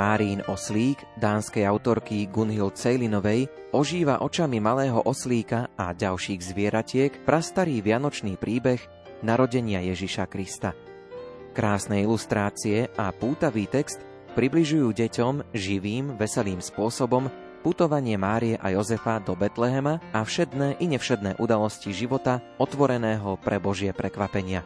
Márín 0.00 0.40
oslík 0.48 1.04
dánskej 1.20 1.68
autorky 1.68 2.24
Gunhild 2.24 2.72
Cejlinovej 2.72 3.52
ožíva 3.68 4.24
očami 4.24 4.56
malého 4.56 4.96
oslíka 5.04 5.68
a 5.76 5.92
ďalších 5.92 6.40
zvieratiek 6.40 7.12
prastarý 7.28 7.84
vianočný 7.84 8.40
príbeh 8.40 8.80
narodenia 9.20 9.84
Ježiša 9.84 10.24
Krista. 10.24 10.72
Krásne 11.52 12.00
ilustrácie 12.00 12.88
a 12.96 13.12
pútavý 13.12 13.68
text 13.68 14.00
približujú 14.40 14.88
deťom 14.88 15.52
živým, 15.52 16.16
veselým 16.16 16.64
spôsobom 16.64 17.28
putovanie 17.60 18.16
Márie 18.16 18.56
a 18.56 18.72
Jozefa 18.72 19.20
do 19.20 19.36
Betlehema 19.36 20.00
a 20.16 20.24
všedné 20.24 20.80
i 20.80 20.88
nevšedné 20.96 21.36
udalosti 21.36 21.92
života 21.92 22.40
otvoreného 22.56 23.36
pre 23.36 23.60
Božie 23.60 23.92
prekvapenia. 23.92 24.64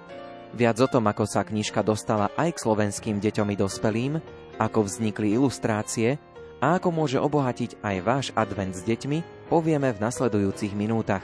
Viac 0.54 0.78
o 0.78 0.86
tom, 0.86 1.10
ako 1.10 1.26
sa 1.26 1.42
knižka 1.42 1.82
dostala 1.82 2.30
aj 2.38 2.54
k 2.54 2.62
slovenským 2.62 3.18
deťom 3.18 3.50
i 3.50 3.56
dospelým, 3.58 4.14
ako 4.58 4.86
vznikli 4.86 5.34
ilustrácie 5.34 6.16
a 6.62 6.80
ako 6.80 6.88
môže 6.94 7.18
obohatiť 7.20 7.80
aj 7.84 7.96
váš 8.00 8.26
advent 8.32 8.72
s 8.72 8.82
deťmi, 8.86 9.48
povieme 9.52 9.92
v 9.92 10.02
nasledujúcich 10.02 10.72
minútach. 10.72 11.22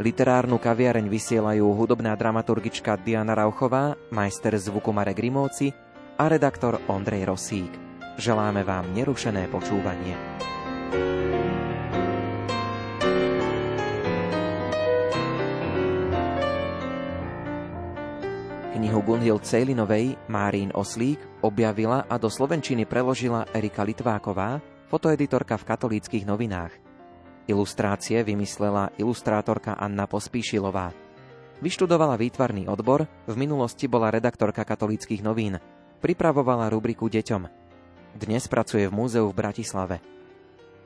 Literárnu 0.00 0.56
kaviareň 0.56 1.12
vysielajú 1.12 1.76
hudobná 1.76 2.16
dramaturgička 2.16 2.96
Diana 3.04 3.36
Rauchová, 3.36 4.00
majster 4.08 4.56
zvuku 4.56 4.96
Marek 4.96 5.20
Grimovci 5.20 5.76
a 6.16 6.24
redaktor 6.24 6.80
Ondrej 6.88 7.28
Rosík. 7.28 7.72
Želáme 8.16 8.64
vám 8.64 8.88
nerušené 8.96 9.48
počúvanie. 9.52 10.16
Knihu 18.80 19.04
Gunhild 19.04 19.44
Cejlinovej 19.44 20.16
Márín 20.32 20.72
Oslík 20.72 21.20
objavila 21.44 22.08
a 22.08 22.16
do 22.16 22.32
slovenčiny 22.32 22.88
preložila 22.88 23.44
Erika 23.52 23.84
Litváková, 23.84 24.56
fotoeditorka 24.88 25.60
v 25.60 25.68
katolíckých 25.68 26.24
novinách. 26.24 26.72
Ilustrácie 27.44 28.24
vymyslela 28.24 28.88
ilustrátorka 28.96 29.76
Anna 29.76 30.08
Pospíšilová. 30.08 30.96
Vyštudovala 31.60 32.16
výtvarný 32.16 32.72
odbor, 32.72 33.04
v 33.28 33.34
minulosti 33.36 33.84
bola 33.84 34.08
redaktorka 34.08 34.64
katolíckých 34.64 35.20
novín. 35.20 35.60
Pripravovala 36.00 36.72
rubriku 36.72 37.12
Deťom. 37.12 37.52
Dnes 38.16 38.48
pracuje 38.48 38.88
v 38.88 38.96
múzeu 38.96 39.28
v 39.28 39.36
Bratislave. 39.36 40.00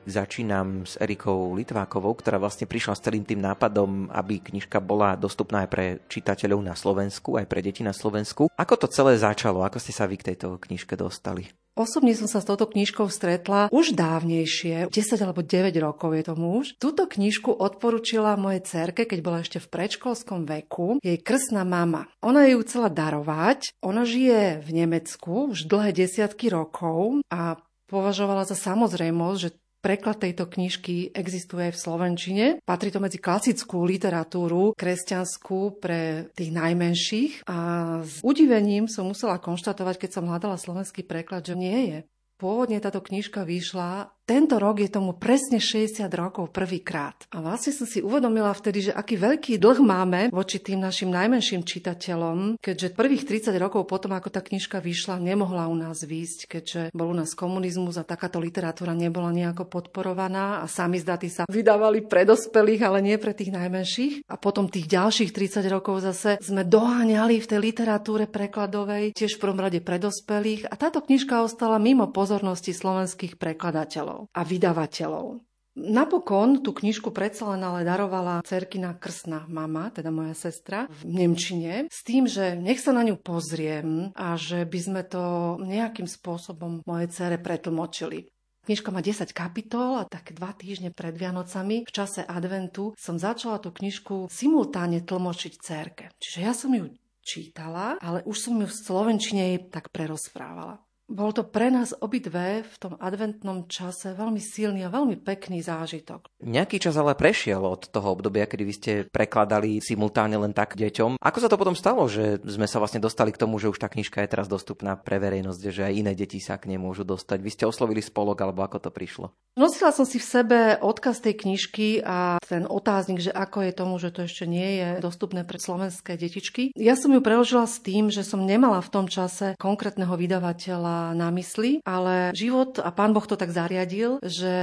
Začínam 0.05 0.85
s 0.85 1.01
Erikou 1.01 1.57
Litvákovou, 1.57 2.13
ktorá 2.13 2.37
vlastne 2.37 2.69
prišla 2.69 2.93
s 2.93 3.01
celým 3.01 3.25
tým 3.25 3.41
nápadom, 3.41 4.13
aby 4.13 4.37
knižka 4.37 4.77
bola 4.77 5.17
dostupná 5.17 5.65
aj 5.65 5.69
pre 5.73 5.85
čitateľov 6.05 6.61
na 6.61 6.77
Slovensku, 6.77 7.41
aj 7.41 7.49
pre 7.49 7.65
deti 7.65 7.81
na 7.81 7.89
Slovensku. 7.89 8.53
Ako 8.53 8.77
to 8.77 8.85
celé 8.85 9.17
začalo? 9.17 9.65
Ako 9.65 9.81
ste 9.81 9.97
sa 9.97 10.05
vy 10.05 10.21
k 10.21 10.33
tejto 10.33 10.61
knižke 10.61 10.93
dostali? 10.93 11.49
Osobne 11.75 12.15
som 12.15 12.29
sa 12.29 12.39
s 12.39 12.47
touto 12.47 12.71
knižkou 12.71 13.11
stretla 13.11 13.67
už 13.67 13.99
dávnejšie, 13.99 14.87
10 14.87 15.25
alebo 15.25 15.43
9 15.43 15.75
rokov 15.83 16.15
je 16.15 16.23
tomu 16.23 16.63
už. 16.63 16.79
Túto 16.79 17.03
knižku 17.03 17.51
odporúčila 17.51 18.39
mojej 18.39 18.63
cerke, 18.63 19.03
keď 19.03 19.19
bola 19.19 19.43
ešte 19.43 19.59
v 19.59 19.67
predškolskom 19.67 20.47
veku, 20.47 21.03
jej 21.03 21.19
krsná 21.19 21.67
mama. 21.67 22.07
Ona 22.23 22.47
ju 22.47 22.63
chcela 22.63 22.87
darovať, 22.87 23.75
ona 23.83 24.07
žije 24.07 24.63
v 24.63 24.69
Nemecku 24.71 25.51
už 25.51 25.67
dlhé 25.67 25.91
desiatky 25.91 26.47
rokov 26.47 27.19
a 27.27 27.59
považovala 27.91 28.47
za 28.47 28.55
samozrejmosť, 28.55 29.39
že 29.43 29.49
Preklad 29.85 30.17
tejto 30.17 30.49
knižky 30.49 31.13
existuje 31.13 31.69
aj 31.69 31.77
v 31.77 31.83
Slovenčine. 31.85 32.45
Patrí 32.65 32.89
to 32.89 32.97
medzi 32.97 33.21
klasickú 33.21 33.85
literatúru 33.85 34.73
kresťanskú 34.73 35.77
pre 35.77 36.33
tých 36.33 36.49
najmenších 36.49 37.45
a 37.45 37.57
s 38.01 38.17
udivením 38.25 38.89
som 38.89 39.05
musela 39.05 39.37
konštatovať, 39.37 40.01
keď 40.01 40.09
som 40.09 40.25
hľadala 40.25 40.57
slovenský 40.57 41.05
preklad, 41.05 41.45
že 41.45 41.53
nie 41.53 41.77
je. 41.93 41.97
Pôvodne 42.41 42.81
táto 42.81 42.97
knižka 42.97 43.45
vyšla 43.45 44.09
tento 44.25 44.57
rok 44.57 44.81
je 44.81 44.89
tomu 44.89 45.13
presne 45.13 45.61
60 45.61 46.01
rokov 46.17 46.49
prvýkrát. 46.49 47.13
A 47.29 47.45
vlastne 47.45 47.69
som 47.69 47.85
si 47.85 48.01
uvedomila 48.01 48.49
vtedy, 48.57 48.89
že 48.89 48.91
aký 48.91 49.21
veľký 49.21 49.61
dlh 49.61 49.79
máme 49.85 50.21
voči 50.33 50.57
tým 50.57 50.81
našim 50.81 51.13
najmenším 51.13 51.61
čitateľom, 51.61 52.57
keďže 52.57 52.97
prvých 52.97 53.21
30 53.29 53.53
rokov 53.61 53.85
potom, 53.85 54.17
ako 54.17 54.33
tá 54.33 54.41
knižka 54.41 54.81
vyšla, 54.81 55.21
nemohla 55.21 55.69
u 55.69 55.77
nás 55.77 56.01
výjsť, 56.01 56.39
keďže 56.49 56.81
bol 56.89 57.13
u 57.13 57.15
nás 57.15 57.37
komunizmus 57.37 58.01
a 58.01 58.03
takáto 58.03 58.41
literatúra 58.41 58.97
nebola 58.97 59.29
nejako 59.29 59.69
podporovaná 59.69 60.65
a 60.65 60.65
sami 60.65 60.97
zdaty 60.97 61.29
sa 61.29 61.45
vydávali 61.45 62.09
pre 62.09 62.25
dospelých, 62.25 62.81
ale 62.81 63.05
nie 63.05 63.21
pre 63.21 63.37
tých 63.37 63.53
najmenších. 63.53 64.25
A 64.25 64.41
potom 64.41 64.65
tých 64.65 64.89
ďalších 64.89 65.29
30 65.29 65.69
rokov 65.69 66.01
zase 66.01 66.41
sme 66.41 66.65
doháňali 66.65 67.37
v 67.37 67.49
tej 67.53 67.59
literatúre 67.61 68.25
prekladovej, 68.25 69.13
tiež 69.13 69.37
v 69.37 69.41
prvom 69.45 69.61
rade 69.61 69.85
pre 69.85 70.01
dospelých 70.01 70.65
a 70.65 70.73
táto 70.73 71.05
knižka 71.05 71.45
ostala 71.45 71.77
mimo 71.77 72.09
pozornosti 72.09 72.73
slovenských 72.73 73.37
prekladateľov 73.37 74.14
a 74.31 74.41
vydavateľov. 74.41 75.43
Napokon 75.75 76.63
tú 76.63 76.71
knižku 76.71 77.11
predsa 77.11 77.51
len 77.51 77.59
ale 77.59 77.83
darovala 77.83 78.39
cerkina 78.47 78.95
krsná 78.95 79.43
mama, 79.51 79.91
teda 79.91 80.07
moja 80.07 80.31
sestra, 80.31 80.87
v 80.87 81.01
Nemčine, 81.03 81.91
s 81.91 81.99
tým, 82.07 82.31
že 82.31 82.55
nech 82.55 82.79
sa 82.79 82.95
na 82.95 83.03
ňu 83.03 83.19
pozriem 83.19 84.15
a 84.15 84.39
že 84.39 84.63
by 84.63 84.79
sme 84.79 85.01
to 85.03 85.59
nejakým 85.59 86.07
spôsobom 86.07 86.79
moje 86.87 87.11
cere 87.11 87.35
pretlmočili. 87.35 88.31
Knižka 88.65 88.89
má 88.89 89.03
10 89.03 89.35
kapitol 89.35 89.99
a 89.99 90.07
tak 90.07 90.31
dva 90.31 90.55
týždne 90.55 90.95
pred 90.95 91.11
Vianocami 91.11 91.83
v 91.83 91.91
čase 91.91 92.23
adventu 92.23 92.95
som 92.95 93.19
začala 93.19 93.59
tú 93.59 93.75
knižku 93.75 94.31
simultáne 94.31 95.03
tlmočiť 95.03 95.53
cerke. 95.59 96.07
Čiže 96.23 96.39
ja 96.39 96.55
som 96.55 96.71
ju 96.71 96.87
čítala, 97.19 97.99
ale 97.99 98.23
už 98.23 98.37
som 98.37 98.55
ju 98.55 98.65
v 98.65 98.79
slovenčine 98.79 99.69
tak 99.69 99.91
prerozprávala. 99.91 100.84
Bol 101.05 101.37
to 101.37 101.45
pre 101.45 101.69
nás 101.69 101.93
obidve 101.93 102.65
v 102.65 102.75
tom 102.81 102.97
adventnom 102.97 103.69
čase 103.69 104.17
veľmi 104.17 104.41
silný 104.41 104.81
a 104.81 104.89
veľmi 104.89 105.21
pekný 105.21 105.61
zážitok. 105.61 106.25
Nejaký 106.41 106.81
čas 106.81 106.97
ale 106.97 107.13
prešiel 107.13 107.61
od 107.61 107.93
toho 107.93 108.17
obdobia, 108.17 108.49
kedy 108.49 108.63
vy 108.65 108.73
ste 108.73 108.91
prekladali 109.13 109.77
simultáne 109.85 110.33
len 110.33 110.49
tak 110.49 110.73
deťom. 110.73 111.21
Ako 111.21 111.37
sa 111.37 111.45
to 111.45 111.61
potom 111.61 111.77
stalo, 111.77 112.09
že 112.09 112.41
sme 112.41 112.65
sa 112.65 112.81
vlastne 112.81 112.97
dostali 112.97 113.29
k 113.29 113.37
tomu, 113.37 113.61
že 113.61 113.69
už 113.69 113.77
tá 113.77 113.85
knižka 113.85 114.25
je 114.25 114.33
teraz 114.33 114.49
dostupná 114.49 114.97
pre 114.97 115.21
verejnosť, 115.21 115.61
že 115.69 115.85
aj 115.85 115.93
iné 115.93 116.17
deti 116.17 116.41
sa 116.41 116.57
k 116.57 116.73
nej 116.73 116.81
môžu 116.81 117.05
dostať? 117.05 117.37
Vy 117.37 117.53
ste 117.53 117.69
oslovili 117.69 118.01
spolok, 118.01 118.41
alebo 118.41 118.65
ako 118.65 118.89
to 118.89 118.89
prišlo? 118.89 119.29
Nosila 119.53 119.93
som 119.93 120.09
si 120.09 120.17
v 120.17 120.25
sebe 120.25 120.59
odkaz 120.81 121.21
tej 121.21 121.37
knižky 121.37 122.01
a 122.01 122.41
ten 122.41 122.65
otáznik, 122.65 123.21
že 123.21 123.29
ako 123.29 123.61
je 123.61 123.71
tomu, 123.77 124.01
že 124.01 124.09
to 124.09 124.25
ešte 124.25 124.49
nie 124.49 124.81
je 124.81 124.89
dostupné 125.05 125.45
pre 125.45 125.61
slovenské 125.61 126.17
detičky. 126.17 126.73
Ja 126.73 126.97
som 126.97 127.13
ju 127.13 127.21
preložila 127.21 127.69
s 127.69 127.77
tým, 127.77 128.09
že 128.09 128.25
som 128.25 128.41
nemala 128.41 128.81
v 128.81 128.89
tom 128.89 129.05
čase 129.05 129.53
konkrétneho 129.61 130.17
vydavateľa 130.17 130.94
na 131.15 131.29
mysli, 131.33 131.83
ale 131.83 132.31
život 132.31 132.79
a 132.79 132.89
pán 132.93 133.11
Boh 133.11 133.25
to 133.25 133.35
tak 133.35 133.51
zariadil, 133.51 134.19
že 134.23 134.55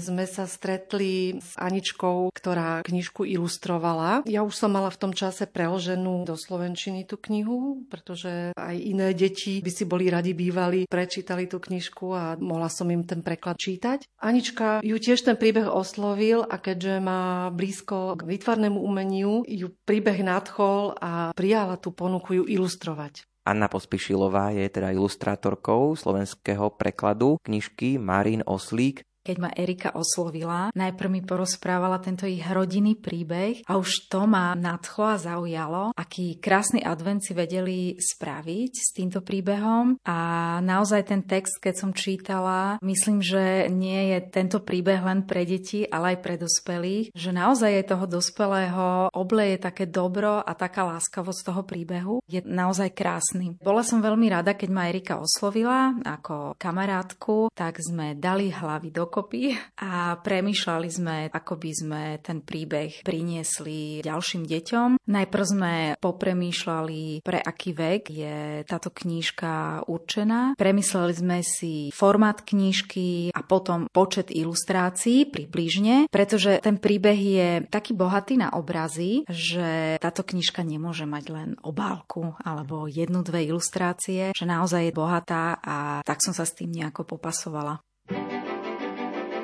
sme 0.00 0.24
sa 0.24 0.48
stretli 0.48 1.38
s 1.38 1.56
Aničkou, 1.58 2.32
ktorá 2.32 2.84
knižku 2.84 3.26
ilustrovala. 3.26 4.24
Ja 4.24 4.46
už 4.46 4.54
som 4.54 4.72
mala 4.72 4.88
v 4.88 5.00
tom 5.00 5.12
čase 5.12 5.44
preloženú 5.48 6.24
do 6.24 6.34
slovenčiny 6.38 7.04
tú 7.04 7.20
knihu, 7.30 7.84
pretože 7.88 8.52
aj 8.56 8.76
iné 8.76 9.12
deti 9.12 9.60
by 9.60 9.70
si 9.70 9.84
boli 9.84 10.08
radi 10.08 10.32
bývali, 10.32 10.86
prečítali 10.88 11.46
tú 11.50 11.60
knižku 11.60 12.06
a 12.14 12.24
mohla 12.40 12.68
som 12.70 12.88
im 12.88 13.04
ten 13.04 13.20
preklad 13.20 13.58
čítať. 13.58 14.06
Anička 14.20 14.80
ju 14.80 14.96
tiež 14.96 15.24
ten 15.24 15.36
príbeh 15.36 15.68
oslovil 15.68 16.44
a 16.44 16.56
keďže 16.60 17.00
má 17.02 17.50
blízko 17.50 18.16
k 18.16 18.22
výtvarnému 18.24 18.78
umeniu, 18.80 19.42
ju 19.44 19.72
príbeh 19.84 20.22
nadchol 20.24 20.96
a 21.00 21.34
prijala 21.36 21.76
tú 21.76 21.90
ponuku 21.92 22.42
ju 22.42 22.44
ilustrovať. 22.48 23.33
Anna 23.44 23.68
Pospišilová 23.68 24.56
je 24.56 24.64
teda 24.72 24.88
ilustrátorkou 24.96 25.92
slovenského 25.92 26.72
prekladu 26.80 27.36
knižky 27.44 28.00
Marín 28.00 28.40
Oslík 28.48 29.04
keď 29.24 29.36
ma 29.40 29.50
Erika 29.56 29.96
oslovila, 29.96 30.68
najprv 30.76 31.08
mi 31.08 31.24
porozprávala 31.24 31.96
tento 32.04 32.28
ich 32.28 32.44
rodinný 32.44 33.00
príbeh 33.00 33.64
a 33.64 33.80
už 33.80 34.12
to 34.12 34.28
ma 34.28 34.52
nadchlo 34.52 35.16
a 35.16 35.16
zaujalo, 35.16 35.82
aký 35.96 36.36
krásny 36.36 36.84
advent 36.84 37.24
si 37.24 37.32
vedeli 37.32 37.96
spraviť 37.96 38.72
s 38.76 38.92
týmto 38.92 39.24
príbehom 39.24 39.96
a 40.04 40.18
naozaj 40.60 41.08
ten 41.08 41.24
text, 41.24 41.56
keď 41.56 41.74
som 41.80 41.90
čítala, 41.96 42.76
myslím, 42.84 43.24
že 43.24 43.72
nie 43.72 44.12
je 44.12 44.18
tento 44.28 44.60
príbeh 44.60 45.00
len 45.00 45.24
pre 45.24 45.48
deti, 45.48 45.88
ale 45.88 46.14
aj 46.14 46.18
pre 46.20 46.36
dospelých, 46.36 47.16
že 47.16 47.32
naozaj 47.32 47.70
je 47.80 47.84
toho 47.88 48.04
dospelého 48.04 49.08
obleje 49.16 49.56
také 49.56 49.88
dobro 49.88 50.44
a 50.44 50.52
taká 50.52 50.84
láskavosť 50.84 51.40
toho 51.48 51.62
príbehu 51.64 52.20
je 52.28 52.44
naozaj 52.44 52.92
krásny. 52.92 53.56
Bola 53.64 53.80
som 53.80 54.04
veľmi 54.04 54.28
rada, 54.28 54.52
keď 54.52 54.68
ma 54.68 54.92
Erika 54.92 55.16
oslovila 55.16 55.96
ako 56.04 56.58
kamarátku, 56.60 57.48
tak 57.56 57.80
sme 57.80 58.18
dali 58.18 58.52
hlavy 58.52 58.92
do 58.92 59.08
dokopy 59.14 59.54
a 59.78 60.18
premýšľali 60.18 60.88
sme, 60.90 61.16
ako 61.30 61.54
by 61.54 61.70
sme 61.70 62.02
ten 62.18 62.42
príbeh 62.42 63.06
priniesli 63.06 64.02
ďalším 64.02 64.42
deťom. 64.42 64.88
Najprv 65.06 65.44
sme 65.46 65.74
popremýšľali, 66.02 67.22
pre 67.22 67.38
aký 67.38 67.70
vek 67.78 68.02
je 68.10 68.66
táto 68.66 68.90
knížka 68.90 69.86
určená. 69.86 70.58
Premysleli 70.58 71.14
sme 71.14 71.38
si 71.46 71.94
formát 71.94 72.42
knížky 72.42 73.30
a 73.30 73.46
potom 73.46 73.86
počet 73.94 74.34
ilustrácií 74.34 75.30
približne, 75.30 76.10
pretože 76.10 76.58
ten 76.58 76.82
príbeh 76.82 77.14
je 77.14 77.48
taký 77.70 77.94
bohatý 77.94 78.34
na 78.34 78.50
obrazy, 78.50 79.22
že 79.30 79.94
táto 80.02 80.26
knižka 80.26 80.66
nemôže 80.66 81.06
mať 81.06 81.24
len 81.30 81.50
obálku 81.62 82.34
alebo 82.42 82.90
jednu, 82.90 83.22
dve 83.22 83.46
ilustrácie, 83.46 84.34
že 84.34 84.42
naozaj 84.42 84.90
je 84.90 84.98
bohatá 84.98 85.62
a 85.62 86.02
tak 86.02 86.18
som 86.18 86.34
sa 86.34 86.42
s 86.42 86.58
tým 86.58 86.74
nejako 86.74 87.06
popasovala. 87.06 87.78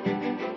何? 0.05 0.50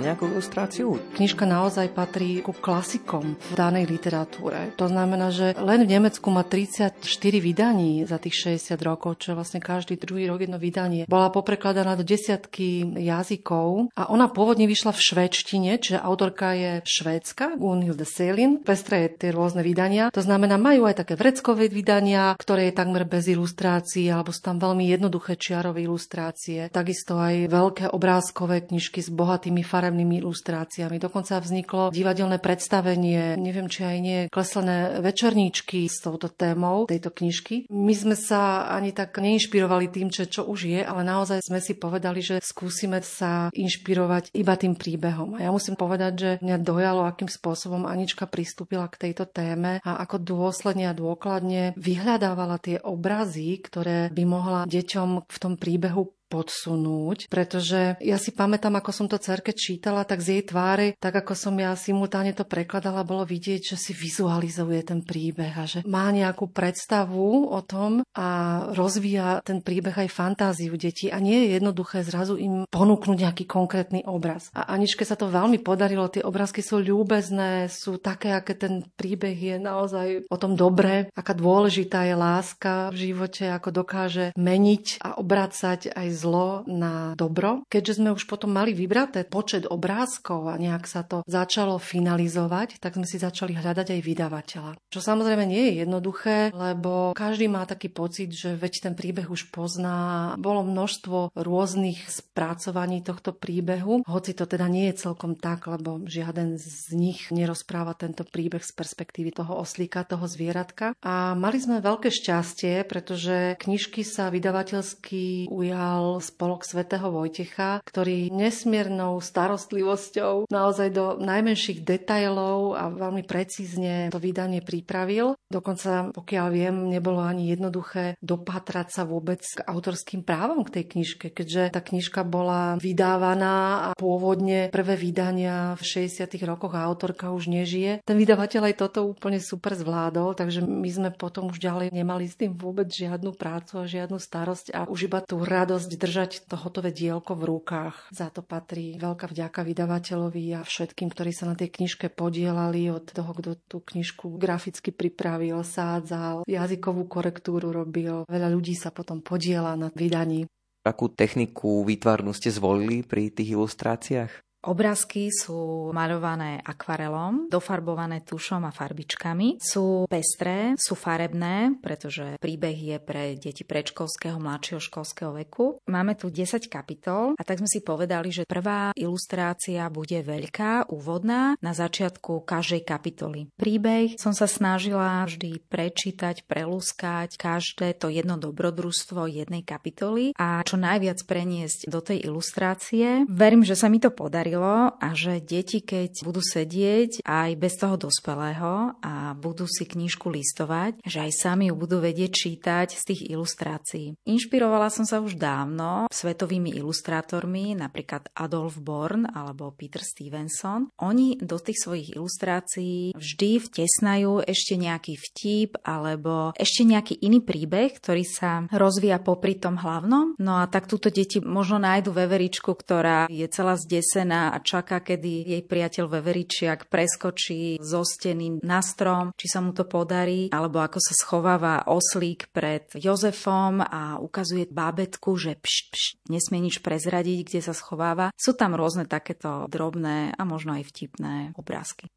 Nejakú 0.00 0.24
ilustráciu? 0.32 0.96
Knižka 1.16 1.44
naozaj 1.44 1.92
patrí 1.92 2.40
ku 2.40 2.56
klasikom 2.56 3.36
v 3.36 3.52
danej 3.52 3.84
literatúre. 3.84 4.72
To 4.80 4.88
znamená, 4.88 5.28
že 5.28 5.52
len 5.60 5.84
v 5.84 5.92
Nemecku 6.00 6.32
má 6.32 6.40
34 6.40 7.04
vydaní 7.36 8.08
za 8.08 8.16
tých 8.16 8.56
60 8.56 8.80
rokov, 8.80 9.20
čo 9.20 9.32
je 9.32 9.38
vlastne 9.38 9.60
každý 9.60 10.00
druhý 10.00 10.32
rok 10.32 10.40
jedno 10.40 10.56
vydanie. 10.56 11.04
Bola 11.04 11.28
poprekladaná 11.28 11.98
do 11.98 12.04
desiatky 12.06 12.96
jazykov 12.96 13.92
a 13.92 14.08
ona 14.08 14.32
pôvodne 14.32 14.64
vyšla 14.64 14.96
v 14.96 15.04
švédštine, 15.04 15.70
čiže 15.76 16.00
autorka 16.00 16.56
je 16.56 16.72
švédska, 16.86 17.60
Gunhilde 17.60 18.08
Selin. 18.08 18.64
Pestre 18.64 19.04
je 19.04 19.28
tie 19.28 19.30
rôzne 19.34 19.60
vydania. 19.60 20.08
To 20.14 20.24
znamená, 20.24 20.56
majú 20.56 20.88
aj 20.88 21.04
také 21.04 21.20
vreckové 21.20 21.68
vydania, 21.68 22.32
ktoré 22.40 22.70
je 22.70 22.78
takmer 22.78 23.04
bez 23.04 23.28
ilustrácií, 23.28 24.08
alebo 24.08 24.32
sú 24.32 24.40
tam 24.40 24.56
veľmi 24.56 24.88
jednoduché 24.88 25.36
čiarové 25.36 25.84
ilustrácie. 25.84 26.72
Takisto 26.72 27.20
aj 27.20 27.50
veľké 27.50 27.84
obrázkové 27.92 28.64
knižky 28.64 29.02
s 29.02 29.10
bohatým 29.10 29.50
bohatými 29.50 29.64
farebnými 29.90 30.22
ilustráciami. 30.22 31.02
Dokonca 31.02 31.42
vzniklo 31.42 31.90
divadelné 31.90 32.38
predstavenie, 32.38 33.34
neviem 33.34 33.66
či 33.66 33.82
aj 33.82 33.98
nie, 33.98 34.18
kleslené 34.30 35.02
večerníčky 35.02 35.90
s 35.90 35.98
touto 35.98 36.30
témou 36.30 36.86
tejto 36.86 37.10
knižky. 37.10 37.66
My 37.66 37.90
sme 37.90 38.14
sa 38.14 38.70
ani 38.70 38.94
tak 38.94 39.18
neinšpirovali 39.18 39.90
tým, 39.90 40.14
čo, 40.14 40.30
čo 40.30 40.46
už 40.46 40.70
je, 40.70 40.80
ale 40.86 41.02
naozaj 41.02 41.42
sme 41.42 41.58
si 41.58 41.74
povedali, 41.74 42.22
že 42.22 42.38
skúsime 42.38 43.02
sa 43.02 43.50
inšpirovať 43.50 44.30
iba 44.38 44.54
tým 44.54 44.78
príbehom. 44.78 45.34
A 45.34 45.42
ja 45.42 45.50
musím 45.50 45.74
povedať, 45.74 46.12
že 46.14 46.30
mňa 46.38 46.56
dojalo, 46.62 47.02
akým 47.02 47.26
spôsobom 47.26 47.90
Anička 47.90 48.30
pristúpila 48.30 48.86
k 48.86 49.10
tejto 49.10 49.26
téme 49.26 49.82
a 49.82 49.98
ako 50.06 50.22
dôsledne 50.22 50.86
a 50.86 50.94
dôkladne 50.94 51.74
vyhľadávala 51.74 52.62
tie 52.62 52.78
obrazy, 52.78 53.58
ktoré 53.58 54.14
by 54.14 54.22
mohla 54.22 54.60
deťom 54.70 55.26
v 55.26 55.36
tom 55.42 55.58
príbehu 55.58 56.19
podsunúť, 56.30 57.26
pretože 57.26 57.98
ja 57.98 58.16
si 58.16 58.30
pamätám, 58.30 58.78
ako 58.78 58.94
som 58.94 59.06
to 59.10 59.18
cerke 59.18 59.50
čítala, 59.50 60.06
tak 60.06 60.22
z 60.22 60.38
jej 60.38 60.42
tváre, 60.46 60.94
tak 61.02 61.18
ako 61.18 61.34
som 61.34 61.54
ja 61.58 61.74
simultáne 61.74 62.30
to 62.30 62.46
prekladala, 62.46 63.02
bolo 63.02 63.26
vidieť, 63.26 63.74
že 63.74 63.76
si 63.76 63.92
vizualizuje 63.92 64.86
ten 64.86 65.02
príbeh 65.02 65.54
a 65.58 65.66
že 65.66 65.82
má 65.82 66.14
nejakú 66.14 66.46
predstavu 66.54 67.50
o 67.50 67.60
tom 67.66 68.06
a 68.14 68.28
rozvíja 68.70 69.42
ten 69.42 69.58
príbeh 69.58 70.06
aj 70.06 70.14
fantáziu 70.14 70.78
detí. 70.78 71.10
A 71.10 71.18
nie 71.18 71.46
je 71.46 71.58
jednoduché 71.58 72.06
zrazu 72.06 72.38
im 72.38 72.62
ponúknuť 72.70 73.18
nejaký 73.18 73.44
konkrétny 73.50 74.06
obraz. 74.06 74.54
A 74.54 74.70
Aničke 74.70 75.02
sa 75.02 75.18
to 75.18 75.26
veľmi 75.26 75.58
podarilo, 75.58 76.06
tie 76.06 76.22
obrázky 76.22 76.62
sú 76.62 76.78
ľúbezné, 76.78 77.66
sú 77.66 77.98
také, 77.98 78.30
aké 78.30 78.54
ten 78.54 78.86
príbeh 78.94 79.34
je 79.34 79.56
naozaj 79.58 80.30
o 80.30 80.36
tom 80.38 80.54
dobre, 80.54 81.10
aká 81.16 81.34
dôležitá 81.34 82.06
je 82.06 82.14
láska 82.14 82.94
v 82.94 83.10
živote, 83.10 83.50
ako 83.50 83.82
dokáže 83.82 84.36
meniť 84.38 85.02
a 85.02 85.18
obracať 85.18 85.90
aj 85.96 86.08
zlo 86.20 86.68
na 86.68 87.16
dobro. 87.16 87.64
Keďže 87.72 87.96
sme 88.04 88.12
už 88.12 88.28
potom 88.28 88.52
mali 88.52 88.76
vybraté 88.76 89.24
počet 89.24 89.64
obrázkov 89.64 90.52
a 90.52 90.60
nejak 90.60 90.84
sa 90.84 91.00
to 91.00 91.24
začalo 91.24 91.80
finalizovať, 91.80 92.76
tak 92.76 93.00
sme 93.00 93.08
si 93.08 93.16
začali 93.16 93.56
hľadať 93.56 93.96
aj 93.96 94.00
vydavateľa. 94.04 94.72
Čo 94.92 95.00
samozrejme 95.00 95.48
nie 95.48 95.72
je 95.72 95.74
jednoduché, 95.86 96.52
lebo 96.52 97.16
každý 97.16 97.48
má 97.48 97.64
taký 97.64 97.88
pocit, 97.88 98.28
že 98.34 98.58
veď 98.58 98.90
ten 98.90 98.94
príbeh 98.98 99.30
už 99.30 99.48
pozná. 99.54 100.34
Bolo 100.36 100.66
množstvo 100.66 101.32
rôznych 101.32 102.10
spracovaní 102.10 103.00
tohto 103.00 103.32
príbehu, 103.32 104.02
hoci 104.04 104.34
to 104.34 104.44
teda 104.44 104.66
nie 104.66 104.90
je 104.90 105.06
celkom 105.06 105.38
tak, 105.38 105.70
lebo 105.70 106.02
žiaden 106.04 106.58
z 106.58 106.92
nich 106.92 107.30
nerozpráva 107.30 107.94
tento 107.94 108.26
príbeh 108.26 108.60
z 108.60 108.74
perspektívy 108.74 109.30
toho 109.30 109.62
oslíka, 109.62 110.02
toho 110.02 110.26
zvieratka. 110.26 110.98
A 111.00 111.38
mali 111.38 111.62
sme 111.62 111.78
veľké 111.78 112.10
šťastie, 112.10 112.82
pretože 112.84 113.54
knižky 113.62 114.02
sa 114.02 114.28
vydavateľsky 114.34 115.46
ujal 115.46 116.09
spolok 116.18 116.66
svätého 116.66 117.06
Vojtecha, 117.14 117.78
ktorý 117.86 118.34
nesmiernou 118.34 119.22
starostlivosťou 119.22 120.50
naozaj 120.50 120.88
do 120.90 121.04
najmenších 121.22 121.86
detajlov 121.86 122.74
a 122.74 122.90
veľmi 122.90 123.22
precízne 123.22 124.10
to 124.10 124.18
vydanie 124.18 124.58
pripravil. 124.58 125.38
Dokonca, 125.46 126.10
pokiaľ 126.10 126.46
viem, 126.50 126.76
nebolo 126.90 127.22
ani 127.22 127.54
jednoduché 127.54 128.18
dopátrať 128.18 128.88
sa 128.90 129.02
vôbec 129.06 129.44
k 129.44 129.60
autorským 129.62 130.26
právom 130.26 130.66
k 130.66 130.80
tej 130.80 130.84
knižke, 130.96 131.26
keďže 131.30 131.70
tá 131.70 131.84
knižka 131.84 132.26
bola 132.26 132.80
vydávaná 132.80 133.86
a 133.86 133.88
pôvodne 133.94 134.72
prvé 134.72 134.96
vydania 134.96 135.76
v 135.76 135.82
60. 136.08 136.26
rokoch 136.48 136.72
a 136.72 136.88
autorka 136.88 137.28
už 137.30 137.52
nežije. 137.52 138.00
Ten 138.02 138.16
vydavateľ 138.16 138.72
aj 138.72 138.74
toto 138.80 139.04
úplne 139.04 139.42
super 139.42 139.76
zvládol, 139.76 140.32
takže 140.32 140.64
my 140.64 140.88
sme 140.88 141.10
potom 141.12 141.52
už 141.52 141.60
ďalej 141.60 141.92
nemali 141.92 142.24
s 142.24 142.38
tým 142.40 142.56
vôbec 142.56 142.88
žiadnu 142.88 143.36
prácu 143.36 143.82
a 143.82 143.90
žiadnu 143.90 144.16
starosť 144.16 144.72
a 144.72 144.80
už 144.88 145.10
iba 145.12 145.20
tú 145.20 145.42
radosť 145.42 145.90
držať 146.00 146.48
to 146.48 146.56
hotové 146.56 146.90
dielko 146.96 147.36
v 147.36 147.52
rukách. 147.52 148.08
Za 148.08 148.32
to 148.32 148.40
patrí 148.40 148.96
veľká 148.96 149.28
vďaka 149.28 149.60
vydavateľovi 149.60 150.56
a 150.56 150.60
všetkým, 150.64 151.12
ktorí 151.12 151.30
sa 151.36 151.52
na 151.52 151.54
tej 151.54 151.68
knižke 151.68 152.08
podielali, 152.08 152.88
od 152.88 153.12
toho, 153.12 153.30
kto 153.36 153.60
tú 153.68 153.84
knižku 153.84 154.40
graficky 154.40 154.90
pripravil, 154.90 155.60
sádzal, 155.60 156.48
jazykovú 156.48 157.04
korektúru 157.04 157.68
robil. 157.70 158.24
Veľa 158.24 158.48
ľudí 158.48 158.72
sa 158.72 158.88
potom 158.88 159.20
podiela 159.20 159.76
na 159.76 159.92
vydaní. 159.92 160.48
Akú 160.80 161.12
techniku 161.12 161.84
výtvarnú 161.84 162.32
ste 162.32 162.48
zvolili 162.48 163.04
pri 163.04 163.28
tých 163.28 163.52
ilustráciách? 163.52 164.32
Obrázky 164.60 165.32
sú 165.32 165.88
maľované 165.96 166.60
akvarelom, 166.60 167.48
dofarbované 167.48 168.20
tušom 168.20 168.68
a 168.68 168.74
farbičkami. 168.74 169.56
Sú 169.56 170.04
pestré, 170.04 170.76
sú 170.76 170.92
farebné, 170.92 171.80
pretože 171.80 172.36
príbeh 172.36 172.76
je 172.76 172.96
pre 173.00 173.40
deti 173.40 173.64
predškolského, 173.64 174.36
mladšieho 174.36 174.84
školského 174.84 175.32
veku. 175.32 175.80
Máme 175.88 176.12
tu 176.12 176.28
10 176.28 176.68
kapitol 176.68 177.32
a 177.40 177.42
tak 177.42 177.64
sme 177.64 177.72
si 177.72 177.80
povedali, 177.80 178.28
že 178.28 178.44
prvá 178.44 178.92
ilustrácia 179.00 179.88
bude 179.88 180.20
veľká, 180.20 180.92
úvodná, 180.92 181.56
na 181.64 181.72
začiatku 181.72 182.44
každej 182.44 182.84
kapitoly. 182.84 183.48
Príbeh 183.56 184.20
som 184.20 184.36
sa 184.36 184.44
snažila 184.44 185.24
vždy 185.24 185.56
prečítať, 185.72 186.44
prelúskať 186.44 187.40
každé 187.40 187.96
to 187.96 188.12
jedno 188.12 188.36
dobrodružstvo 188.36 189.24
jednej 189.24 189.64
kapitoly 189.64 190.36
a 190.36 190.60
čo 190.68 190.76
najviac 190.76 191.24
preniesť 191.24 191.88
do 191.88 192.04
tej 192.04 192.28
ilustrácie. 192.28 193.24
Verím, 193.24 193.64
že 193.64 193.72
sa 193.72 193.88
mi 193.88 193.96
to 193.96 194.12
podarí 194.12 194.49
podarilo 194.50 194.98
a 194.98 195.08
že 195.14 195.38
deti, 195.40 195.78
keď 195.80 196.26
budú 196.26 196.42
sedieť 196.42 197.22
aj 197.22 197.50
bez 197.54 197.78
toho 197.78 197.94
dospelého 197.94 198.98
a 198.98 199.34
budú 199.38 199.70
si 199.70 199.86
knižku 199.86 200.26
listovať, 200.26 201.06
že 201.06 201.22
aj 201.22 201.32
sami 201.32 201.70
ju 201.70 201.74
budú 201.78 202.02
vedieť 202.02 202.30
čítať 202.34 202.88
z 202.98 203.02
tých 203.06 203.22
ilustrácií. 203.30 204.18
Inšpirovala 204.26 204.90
som 204.90 205.06
sa 205.06 205.22
už 205.22 205.38
dávno 205.38 206.10
svetovými 206.10 206.74
ilustrátormi, 206.74 207.78
napríklad 207.78 208.30
Adolf 208.34 208.82
Born 208.82 209.30
alebo 209.30 209.70
Peter 209.70 210.02
Stevenson. 210.02 210.90
Oni 210.98 211.38
do 211.38 211.58
tých 211.62 211.78
svojich 211.78 212.18
ilustrácií 212.18 213.14
vždy 213.14 213.50
vtesnajú 213.70 214.42
ešte 214.42 214.74
nejaký 214.74 215.14
vtip 215.14 215.70
alebo 215.86 216.56
ešte 216.58 216.82
nejaký 216.82 217.14
iný 217.22 217.44
príbeh, 217.44 217.94
ktorý 218.00 218.24
sa 218.26 218.66
rozvíja 218.72 219.22
popri 219.22 219.54
tom 219.60 219.78
hlavnom. 219.78 220.34
No 220.40 220.58
a 220.58 220.66
tak 220.66 220.90
túto 220.90 221.12
deti 221.12 221.38
možno 221.38 221.82
nájdu 221.82 222.10
veveričku, 222.10 222.72
ktorá 222.72 223.28
je 223.28 223.46
celá 223.50 223.76
zdesená 223.76 224.39
a 224.48 224.58
čaká, 224.64 225.04
kedy 225.04 225.52
jej 225.52 225.62
priateľ 225.66 226.08
veveričiak 226.08 226.88
preskočí 226.88 227.76
zo 227.76 228.00
steny 228.00 228.64
na 228.64 228.80
strom, 228.80 229.36
či 229.36 229.46
sa 229.50 229.60
mu 229.60 229.76
to 229.76 229.84
podarí, 229.84 230.48
alebo 230.48 230.80
ako 230.80 230.96
sa 230.96 231.12
schováva 231.12 231.84
oslík 231.84 232.48
pred 232.54 232.88
Jozefom 232.96 233.84
a 233.84 234.16
ukazuje 234.16 234.70
bábetku, 234.70 235.36
že 235.36 235.60
pš, 235.60 235.76
pš, 235.92 236.04
nesmie 236.32 236.64
nič 236.64 236.80
prezradiť, 236.80 237.38
kde 237.44 237.60
sa 237.60 237.74
schováva. 237.76 238.32
Sú 238.38 238.56
tam 238.56 238.72
rôzne 238.72 239.04
takéto 239.04 239.68
drobné 239.68 240.32
a 240.32 240.42
možno 240.48 240.78
aj 240.78 240.88
vtipné 240.88 241.52
obrázky. 241.58 242.08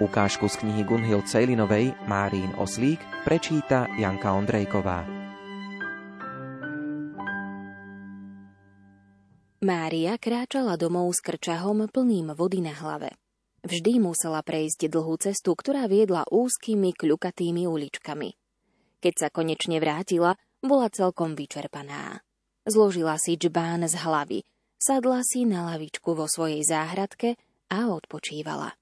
Ukážku 0.00 0.48
z 0.48 0.64
knihy 0.64 0.82
Gunhild 0.88 1.28
Cejlinovej 1.28 1.92
Márín 2.08 2.56
Oslík 2.56 2.96
prečíta 3.20 3.84
Janka 4.00 4.32
Ondrejková. 4.32 5.04
Mária 9.60 10.16
kráčala 10.16 10.80
domov 10.80 11.12
s 11.12 11.20
krčahom 11.20 11.84
plným 11.84 12.32
vody 12.32 12.64
na 12.64 12.72
hlave. 12.72 13.12
Vždy 13.60 14.00
musela 14.00 14.40
prejsť 14.40 14.88
dlhú 14.88 15.20
cestu, 15.20 15.52
ktorá 15.52 15.84
viedla 15.84 16.24
úzkými, 16.32 16.96
kľukatými 16.96 17.68
uličkami. 17.68 18.32
Keď 19.04 19.14
sa 19.20 19.28
konečne 19.28 19.84
vrátila, 19.84 20.32
bola 20.64 20.88
celkom 20.88 21.36
vyčerpaná. 21.36 22.24
Zložila 22.64 23.20
si 23.20 23.36
džbán 23.36 23.84
z 23.84 24.00
hlavy, 24.00 24.48
sadla 24.80 25.20
si 25.20 25.44
na 25.44 25.68
lavičku 25.68 26.16
vo 26.16 26.24
svojej 26.24 26.64
záhradke 26.64 27.36
a 27.68 27.92
odpočívala. 27.92 28.79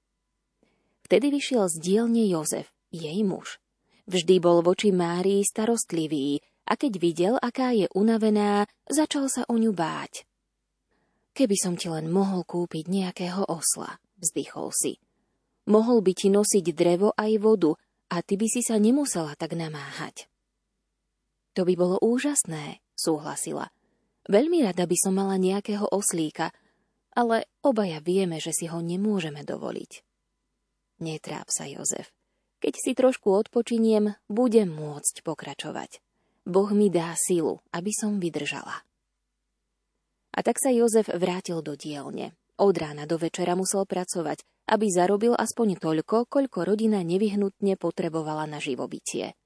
Vtedy 1.09 1.33
vyšiel 1.33 1.65
z 1.73 1.81
dielne 1.81 2.21
Jozef, 2.29 2.69
jej 2.93 3.25
muž. 3.25 3.57
Vždy 4.05 4.37
bol 4.37 4.61
voči 4.61 4.93
Márii 4.93 5.41
starostlivý 5.41 6.37
a 6.69 6.77
keď 6.77 6.93
videl, 7.01 7.33
aká 7.41 7.73
je 7.73 7.89
unavená, 7.97 8.69
začal 8.85 9.25
sa 9.25 9.41
o 9.49 9.57
ňu 9.57 9.73
báť. 9.73 10.29
Keby 11.33 11.57
som 11.57 11.73
ti 11.73 11.89
len 11.89 12.13
mohol 12.13 12.45
kúpiť 12.45 12.85
nejakého 12.85 13.41
osla, 13.49 13.97
vzdychol 14.21 14.69
si. 14.69 15.01
Mohol 15.65 16.05
by 16.05 16.13
ti 16.13 16.29
nosiť 16.29 16.65
drevo 16.77 17.09
aj 17.17 17.41
vodu 17.41 17.73
a 18.13 18.21
ty 18.21 18.37
by 18.37 18.45
si 18.45 18.61
sa 18.61 18.77
nemusela 18.77 19.33
tak 19.33 19.57
namáhať. 19.57 20.29
To 21.57 21.65
by 21.65 21.73
bolo 21.73 21.97
úžasné, 22.05 22.85
súhlasila. 22.93 23.73
Veľmi 24.29 24.61
rada 24.61 24.85
by 24.85 24.93
som 24.93 25.17
mala 25.17 25.41
nejakého 25.41 25.89
oslíka, 25.89 26.53
ale 27.17 27.49
obaja 27.65 27.97
vieme, 27.97 28.37
že 28.37 28.53
si 28.53 28.69
ho 28.69 28.77
nemôžeme 28.77 29.41
dovoliť. 29.41 30.05
Netráp 30.99 31.47
sa, 31.47 31.63
Jozef. 31.63 32.11
Keď 32.59 32.73
si 32.75 32.91
trošku 32.91 33.31
odpočiniem, 33.31 34.19
budem 34.27 34.67
môcť 34.67 35.23
pokračovať. 35.23 36.03
Boh 36.43 36.67
mi 36.75 36.91
dá 36.91 37.15
silu, 37.15 37.63
aby 37.71 37.95
som 37.95 38.19
vydržala. 38.19 38.83
A 40.35 40.39
tak 40.43 40.59
sa 40.59 40.67
Jozef 40.67 41.07
vrátil 41.07 41.63
do 41.63 41.79
dielne. 41.79 42.35
Od 42.59 42.75
rána 42.75 43.07
do 43.07 43.15
večera 43.15 43.55
musel 43.55 43.87
pracovať, 43.87 44.43
aby 44.67 44.91
zarobil 44.91 45.39
aspoň 45.39 45.79
toľko, 45.79 46.27
koľko 46.27 46.67
rodina 46.67 46.99
nevyhnutne 46.99 47.79
potrebovala 47.79 48.43
na 48.43 48.59
živobytie. 48.59 49.39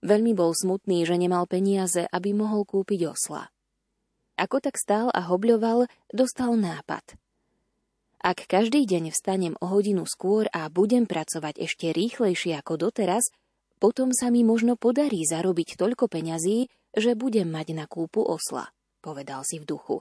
Veľmi 0.00 0.32
bol 0.32 0.56
smutný, 0.56 1.04
že 1.04 1.20
nemal 1.20 1.44
peniaze, 1.44 2.08
aby 2.08 2.32
mohol 2.32 2.64
kúpiť 2.64 3.12
osla. 3.12 3.52
Ako 4.40 4.64
tak 4.64 4.80
stál 4.80 5.12
a 5.12 5.20
hobľoval, 5.28 5.84
dostal 6.16 6.56
nápad– 6.56 7.04
ak 8.24 8.48
každý 8.48 8.88
deň 8.88 9.12
vstanem 9.12 9.52
o 9.60 9.68
hodinu 9.68 10.08
skôr 10.08 10.48
a 10.48 10.64
budem 10.72 11.04
pracovať 11.04 11.60
ešte 11.60 11.92
rýchlejšie 11.92 12.56
ako 12.56 12.88
doteraz, 12.88 13.28
potom 13.76 14.16
sa 14.16 14.32
mi 14.32 14.40
možno 14.40 14.80
podarí 14.80 15.28
zarobiť 15.28 15.76
toľko 15.76 16.08
peňazí, 16.08 16.72
že 16.96 17.12
budem 17.20 17.52
mať 17.52 17.76
na 17.76 17.84
kúpu 17.84 18.24
osla, 18.24 18.72
povedal 19.04 19.44
si 19.44 19.60
v 19.60 19.68
duchu. 19.68 20.00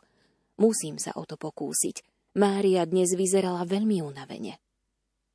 Musím 0.56 1.03
sa 1.03 1.12
o 1.20 1.27
to 1.27 1.36
pokúsiť. 1.36 2.00
Mária 2.39 2.88
dnes 2.88 3.12
vyzerala 3.12 3.68
veľmi 3.68 4.00
unavene. 4.00 4.56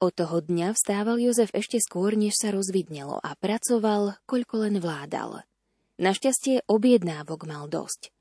Od 0.00 0.14
toho 0.14 0.40
dňa 0.40 0.72
vstával 0.72 1.20
Jozef 1.20 1.52
ešte 1.52 1.76
skôr, 1.84 2.16
než 2.16 2.40
sa 2.40 2.54
rozvidnelo 2.56 3.20
a 3.20 3.36
pracoval, 3.36 4.16
koľko 4.24 4.64
len 4.64 4.80
vládal. 4.80 5.44
Našťastie 6.00 6.64
objednávok 6.70 7.44
mal 7.44 7.68
dosť. 7.68 8.14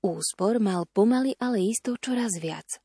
Úspor 0.00 0.56
mal 0.56 0.88
pomaly, 0.88 1.36
ale 1.36 1.68
isto 1.68 2.00
čoraz 2.00 2.40
viac. 2.40 2.80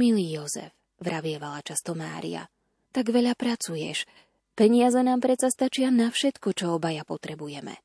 Milý 0.00 0.32
Jozef, 0.32 0.72
vravievala 0.96 1.60
často 1.60 1.92
Mária, 1.92 2.48
tak 2.88 3.12
veľa 3.12 3.36
pracuješ. 3.36 4.08
Peniaze 4.56 4.96
nám 5.04 5.20
predsa 5.20 5.52
stačia 5.52 5.92
na 5.92 6.08
všetko, 6.08 6.56
čo 6.56 6.80
obaja 6.80 7.04
potrebujeme. 7.04 7.76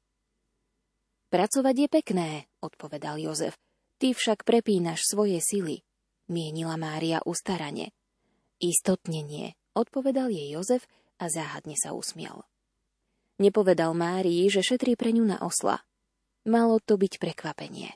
Pracovať 1.27 1.75
je 1.75 1.87
pekné, 1.91 2.29
odpovedal 2.63 3.19
Jozef. 3.19 3.59
Ty 3.99 4.15
však 4.15 4.47
prepínaš 4.47 5.03
svoje 5.11 5.43
sily, 5.43 5.83
mienila 6.31 6.79
Mária 6.79 7.19
ustarane. 7.27 7.91
Istotne 8.63 9.19
nie, 9.19 9.51
odpovedal 9.75 10.31
jej 10.31 10.55
Jozef 10.55 10.87
a 11.19 11.27
záhadne 11.27 11.75
sa 11.75 11.91
usmial. 11.91 12.47
Nepovedal 13.43 13.91
Márii, 13.91 14.47
že 14.47 14.63
šetrí 14.63 14.95
pre 14.95 15.11
ňu 15.11 15.35
na 15.35 15.43
osla. 15.43 15.83
Malo 16.47 16.79
to 16.79 16.95
byť 16.95 17.19
prekvapenie. 17.19 17.91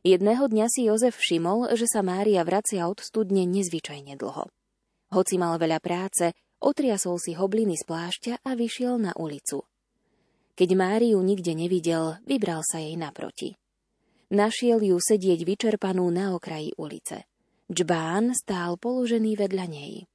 Jedného 0.00 0.48
dňa 0.48 0.66
si 0.72 0.88
Jozef 0.88 1.20
všimol, 1.20 1.76
že 1.76 1.84
sa 1.84 2.00
Mária 2.00 2.40
vracia 2.40 2.88
od 2.88 3.04
studne 3.04 3.44
nezvyčajne 3.44 4.16
dlho. 4.16 4.48
Hoci 5.12 5.36
mal 5.36 5.60
veľa 5.60 5.76
práce, 5.76 6.32
otriasol 6.56 7.20
si 7.20 7.36
hobliny 7.36 7.76
z 7.76 7.84
plášťa 7.84 8.34
a 8.40 8.50
vyšiel 8.56 8.96
na 8.96 9.12
ulicu. 9.12 9.68
Keď 10.56 10.68
Máriu 10.72 11.20
nikde 11.20 11.52
nevidel, 11.52 12.16
vybral 12.24 12.64
sa 12.64 12.80
jej 12.80 12.96
naproti. 12.96 13.60
Našiel 14.32 14.80
ju 14.80 14.96
sedieť 14.96 15.44
vyčerpanú 15.44 16.08
na 16.08 16.32
okraji 16.32 16.72
ulice. 16.80 17.28
Džbán 17.68 18.32
stál 18.32 18.80
položený 18.80 19.36
vedľa 19.36 19.66
nej. 19.68 20.08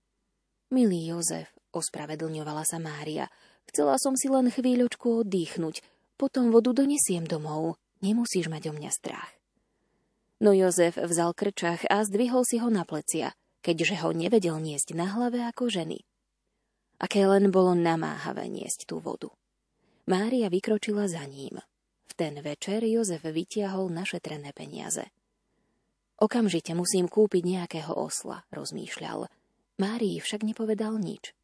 Milý 0.73 1.13
Jozef, 1.13 1.53
ospravedlňovala 1.77 2.65
sa 2.65 2.81
Mária, 2.81 3.29
chcela 3.69 4.01
som 4.01 4.17
si 4.17 4.33
len 4.33 4.49
chvíľočku 4.49 5.21
oddychnúť, 5.21 5.85
potom 6.17 6.49
vodu 6.49 6.73
donesiem 6.73 7.29
domov, 7.29 7.77
nemusíš 8.01 8.49
mať 8.49 8.71
o 8.71 8.73
mňa 8.73 8.89
strach. 8.89 9.34
No 10.43 10.51
Jozef 10.51 10.99
vzal 10.99 11.31
krčach 11.31 11.87
a 11.87 12.03
zdvihol 12.03 12.43
si 12.43 12.59
ho 12.59 12.67
na 12.67 12.83
plecia, 12.83 13.31
keďže 13.63 14.03
ho 14.03 14.11
nevedel 14.11 14.59
niesť 14.59 14.91
na 14.91 15.07
hlave 15.07 15.39
ako 15.47 15.71
ženy. 15.71 16.03
Aké 16.99 17.23
len 17.23 17.51
bolo 17.51 17.75
namáhavé 17.75 18.51
niesť 18.51 18.87
tú 18.87 18.99
vodu. 18.99 19.31
Mária 20.05 20.51
vykročila 20.51 21.07
za 21.07 21.23
ním. 21.23 21.59
V 22.05 22.13
ten 22.13 22.35
večer 22.43 22.83
Jozef 22.83 23.23
vytiahol 23.23 23.89
našetrené 23.89 24.51
peniaze. 24.51 25.07
Okamžite 26.15 26.71
musím 26.71 27.11
kúpiť 27.11 27.43
nejakého 27.43 27.91
osla, 27.91 28.47
rozmýšľal. 28.51 29.27
Márii 29.75 30.23
však 30.23 30.47
nepovedal 30.47 30.95
nič. 30.95 31.35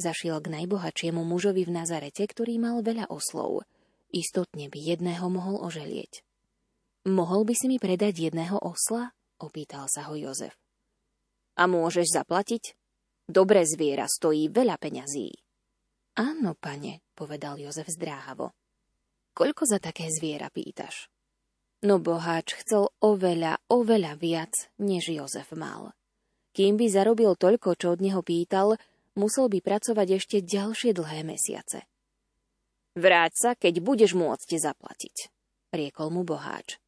Zašiel 0.00 0.40
k 0.40 0.48
najbohatšiemu 0.60 1.20
mužovi 1.20 1.68
v 1.68 1.74
Nazarete, 1.76 2.24
ktorý 2.24 2.56
mal 2.56 2.80
veľa 2.80 3.12
oslov. 3.12 3.68
Istotne 4.08 4.72
by 4.72 4.78
jedného 4.80 5.26
mohol 5.28 5.60
oželieť. 5.60 6.24
Mohol 7.04 7.44
by 7.44 7.54
si 7.56 7.66
mi 7.68 7.76
predať 7.76 8.32
jedného 8.32 8.56
osla? 8.64 9.12
Opýtal 9.36 9.92
sa 9.92 10.08
ho 10.08 10.16
Jozef. 10.16 10.56
A 11.60 11.68
môžeš 11.68 12.16
zaplatiť? 12.16 12.72
Dobré 13.28 13.68
zviera 13.68 14.08
stojí 14.08 14.48
veľa 14.48 14.80
peňazí. 14.80 15.36
Áno, 16.16 16.56
pane, 16.56 17.04
povedal 17.12 17.60
Jozef 17.60 17.92
zdráhavo. 17.92 18.56
Koľko 19.36 19.62
za 19.68 19.78
také 19.82 20.08
zviera 20.08 20.48
pýtaš? 20.48 21.12
No 21.84 22.00
boháč 22.00 22.56
chcel 22.64 22.88
oveľa, 23.04 23.60
oveľa 23.68 24.16
viac, 24.16 24.54
než 24.80 25.12
Jozef 25.12 25.52
mal. 25.52 25.92
Kým 26.56 26.80
by 26.80 26.86
zarobil 26.88 27.36
toľko, 27.36 27.76
čo 27.76 27.92
od 27.92 28.00
neho 28.00 28.24
pýtal, 28.24 28.80
musel 29.18 29.52
by 29.52 29.60
pracovať 29.60 30.08
ešte 30.22 30.36
ďalšie 30.40 30.96
dlhé 30.96 31.20
mesiace. 31.26 31.84
Vráť 32.96 33.32
sa, 33.36 33.50
keď 33.52 33.82
budeš 33.82 34.16
môcť 34.16 34.56
zaplatiť, 34.56 35.16
riekol 35.74 36.14
mu 36.14 36.22
boháč. 36.22 36.78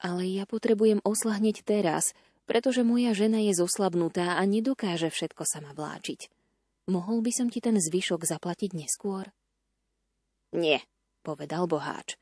Ale 0.00 0.24
ja 0.24 0.48
potrebujem 0.48 1.04
osla 1.04 1.36
hneď 1.36 1.60
teraz, 1.60 2.16
pretože 2.48 2.80
moja 2.80 3.12
žena 3.12 3.38
je 3.44 3.52
zoslabnutá 3.52 4.40
a 4.40 4.42
nedokáže 4.48 5.12
všetko 5.12 5.44
sama 5.44 5.76
vláčiť. 5.76 6.32
Mohol 6.88 7.20
by 7.22 7.32
som 7.36 7.46
ti 7.52 7.60
ten 7.60 7.76
zvyšok 7.76 8.24
zaplatiť 8.24 8.72
neskôr? 8.74 9.28
Nie, 10.56 10.82
povedal 11.22 11.68
boháč. 11.70 12.16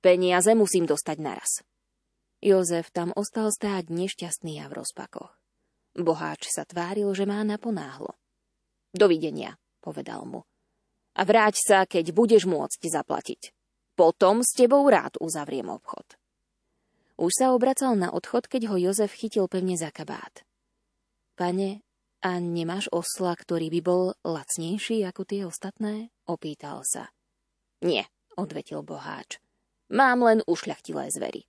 Peniaze 0.00 0.54
musím 0.54 0.88
dostať 0.88 1.16
naraz. 1.20 1.60
Jozef 2.40 2.88
tam 2.94 3.10
ostal 3.12 3.50
stáť 3.50 3.90
nešťastný 3.90 4.62
a 4.62 4.70
v 4.70 4.80
rozpakoch. 4.80 5.32
Boháč 5.96 6.48
sa 6.48 6.64
tváril, 6.64 7.10
že 7.12 7.28
má 7.28 7.42
naponáhlo. 7.44 8.16
Dovidenia, 8.94 9.58
povedal 9.82 10.24
mu. 10.24 10.46
A 11.14 11.22
vráť 11.26 11.60
sa, 11.60 11.78
keď 11.84 12.14
budeš 12.14 12.46
môcť 12.46 12.80
zaplatiť. 12.88 13.52
Potom 13.94 14.42
s 14.42 14.54
tebou 14.56 14.82
rád 14.88 15.18
uzavriem 15.20 15.70
obchod. 15.70 16.18
Už 17.14 17.30
sa 17.30 17.54
obracal 17.54 17.94
na 17.94 18.10
odchod, 18.10 18.50
keď 18.50 18.74
ho 18.74 18.76
Jozef 18.78 19.14
chytil 19.14 19.46
pevne 19.46 19.78
za 19.78 19.94
kabát. 19.94 20.42
Pane, 21.38 21.82
a 22.24 22.40
nemáš 22.40 22.88
osla, 22.88 23.36
ktorý 23.36 23.68
by 23.68 23.80
bol 23.84 24.02
lacnejší 24.24 25.04
ako 25.04 25.22
tie 25.28 25.44
ostatné? 25.44 26.08
Opýtal 26.24 26.80
sa. 26.82 27.12
Nie, 27.84 28.08
odvetil 28.34 28.80
boháč. 28.80 29.38
Mám 29.92 30.24
len 30.24 30.40
ušľachtilé 30.48 31.12
zvery. 31.12 31.44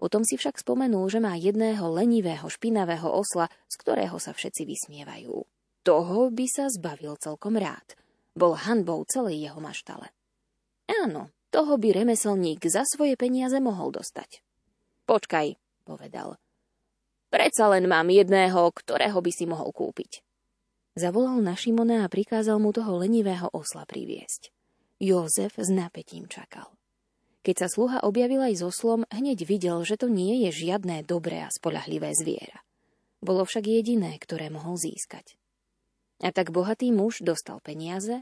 Potom 0.00 0.24
si 0.24 0.40
však 0.40 0.56
spomenul, 0.56 1.12
že 1.12 1.20
má 1.20 1.36
jedného 1.36 1.84
lenivého, 1.92 2.48
špinavého 2.48 3.04
osla, 3.04 3.52
z 3.68 3.74
ktorého 3.84 4.16
sa 4.16 4.32
všetci 4.32 4.64
vysmievajú. 4.64 5.44
Toho 5.84 6.18
by 6.32 6.46
sa 6.48 6.72
zbavil 6.72 7.20
celkom 7.20 7.60
rád. 7.60 8.00
Bol 8.32 8.56
hanbou 8.56 9.04
celej 9.04 9.44
jeho 9.44 9.60
maštale. 9.60 10.08
Áno, 10.88 11.28
toho 11.50 11.76
by 11.76 12.02
remeselník 12.02 12.62
za 12.66 12.86
svoje 12.86 13.18
peniaze 13.18 13.58
mohol 13.58 13.90
dostať. 13.90 14.42
Počkaj, 15.04 15.58
povedal. 15.82 16.38
Predsa 17.30 17.70
len 17.70 17.86
mám 17.86 18.10
jedného, 18.10 18.70
ktorého 18.74 19.18
by 19.18 19.30
si 19.30 19.46
mohol 19.46 19.70
kúpiť. 19.70 20.22
Zavolal 20.98 21.38
na 21.42 21.54
Šimona 21.54 22.06
a 22.06 22.10
prikázal 22.10 22.58
mu 22.58 22.74
toho 22.74 22.98
lenivého 22.98 23.46
osla 23.54 23.86
priviesť. 23.86 24.50
Jozef 24.98 25.54
s 25.54 25.70
napätím 25.70 26.26
čakal. 26.26 26.74
Keď 27.40 27.56
sa 27.56 27.68
sluha 27.72 28.04
objavil 28.04 28.42
aj 28.44 28.60
so 28.60 28.68
slom, 28.68 29.08
hneď 29.08 29.48
videl, 29.48 29.80
že 29.86 29.96
to 29.96 30.12
nie 30.12 30.44
je 30.44 30.66
žiadne 30.66 31.06
dobré 31.08 31.40
a 31.40 31.48
spolahlivé 31.48 32.12
zviera. 32.12 32.60
Bolo 33.24 33.48
však 33.48 33.64
jediné, 33.64 34.18
ktoré 34.20 34.52
mohol 34.52 34.76
získať. 34.76 35.40
A 36.20 36.34
tak 36.36 36.52
bohatý 36.52 36.92
muž 36.92 37.24
dostal 37.24 37.64
peniaze 37.64 38.20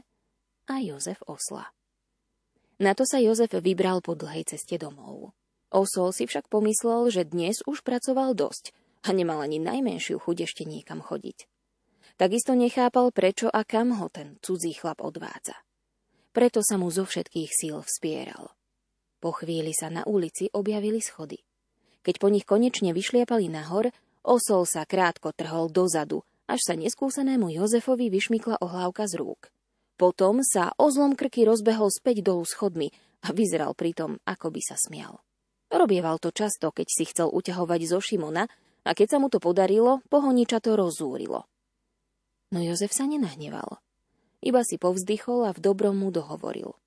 a 0.71 0.79
Jozef 0.79 1.19
osla. 1.27 1.67
Na 2.79 2.95
to 2.95 3.03
sa 3.03 3.19
Jozef 3.19 3.51
vybral 3.51 3.99
po 3.99 4.15
dlhej 4.15 4.55
ceste 4.55 4.79
domov. 4.79 5.35
Osol 5.67 6.15
si 6.15 6.23
však 6.23 6.47
pomyslel, 6.47 7.11
že 7.11 7.27
dnes 7.27 7.59
už 7.67 7.83
pracoval 7.83 8.31
dosť 8.39 8.71
a 9.03 9.11
nemal 9.11 9.43
ani 9.43 9.59
najmenšiu 9.59 10.15
chuť 10.23 10.47
ešte 10.47 10.63
niekam 10.63 11.03
chodiť. 11.03 11.43
Takisto 12.15 12.55
nechápal, 12.55 13.11
prečo 13.11 13.51
a 13.51 13.67
kam 13.67 13.99
ho 13.99 14.07
ten 14.07 14.39
cudzí 14.39 14.71
chlap 14.71 15.03
odvádza. 15.03 15.59
Preto 16.31 16.63
sa 16.63 16.79
mu 16.79 16.87
zo 16.87 17.03
všetkých 17.03 17.51
síl 17.51 17.83
vspieral. 17.83 18.55
Po 19.19 19.35
chvíli 19.35 19.75
sa 19.75 19.91
na 19.91 20.07
ulici 20.07 20.47
objavili 20.55 21.03
schody. 21.03 21.43
Keď 21.99 22.15
po 22.15 22.31
nich 22.31 22.47
konečne 22.47 22.95
vyšliapali 22.95 23.51
nahor, 23.51 23.91
osol 24.23 24.63
sa 24.63 24.87
krátko 24.87 25.35
trhol 25.35 25.67
dozadu, 25.67 26.23
až 26.47 26.63
sa 26.63 26.79
neskúsenému 26.79 27.51
Jozefovi 27.51 28.07
vyšmykla 28.07 28.63
ohlávka 28.63 29.03
z 29.03 29.19
rúk. 29.19 29.51
Potom 29.99 30.39
sa 30.47 30.71
o 30.79 30.87
zlom 30.87 31.19
krky 31.19 31.43
rozbehol 31.43 31.91
späť 31.91 32.23
dolu 32.23 32.47
schodmi 32.47 32.87
a 33.27 33.35
vyzeral 33.35 33.75
pritom, 33.75 34.15
ako 34.23 34.47
by 34.47 34.61
sa 34.63 34.79
smial. 34.79 35.19
Robieval 35.67 36.23
to 36.23 36.31
často, 36.31 36.71
keď 36.71 36.87
si 36.87 37.03
chcel 37.03 37.27
uťahovať 37.27 37.81
zo 37.83 37.99
Šimona 37.99 38.47
a 38.87 38.91
keď 38.95 39.07
sa 39.11 39.17
mu 39.19 39.27
to 39.27 39.43
podarilo, 39.43 39.99
pohoniča 40.07 40.63
to 40.63 40.79
rozúrilo. 40.79 41.51
No 42.55 42.63
Jozef 42.63 42.95
sa 42.95 43.11
nenahneval. 43.11 43.83
Iba 44.39 44.63
si 44.63 44.79
povzdychol 44.79 45.45
a 45.45 45.53
v 45.53 45.59
dobrom 45.59 45.99
mu 45.99 46.15
dohovoril. 46.15 46.79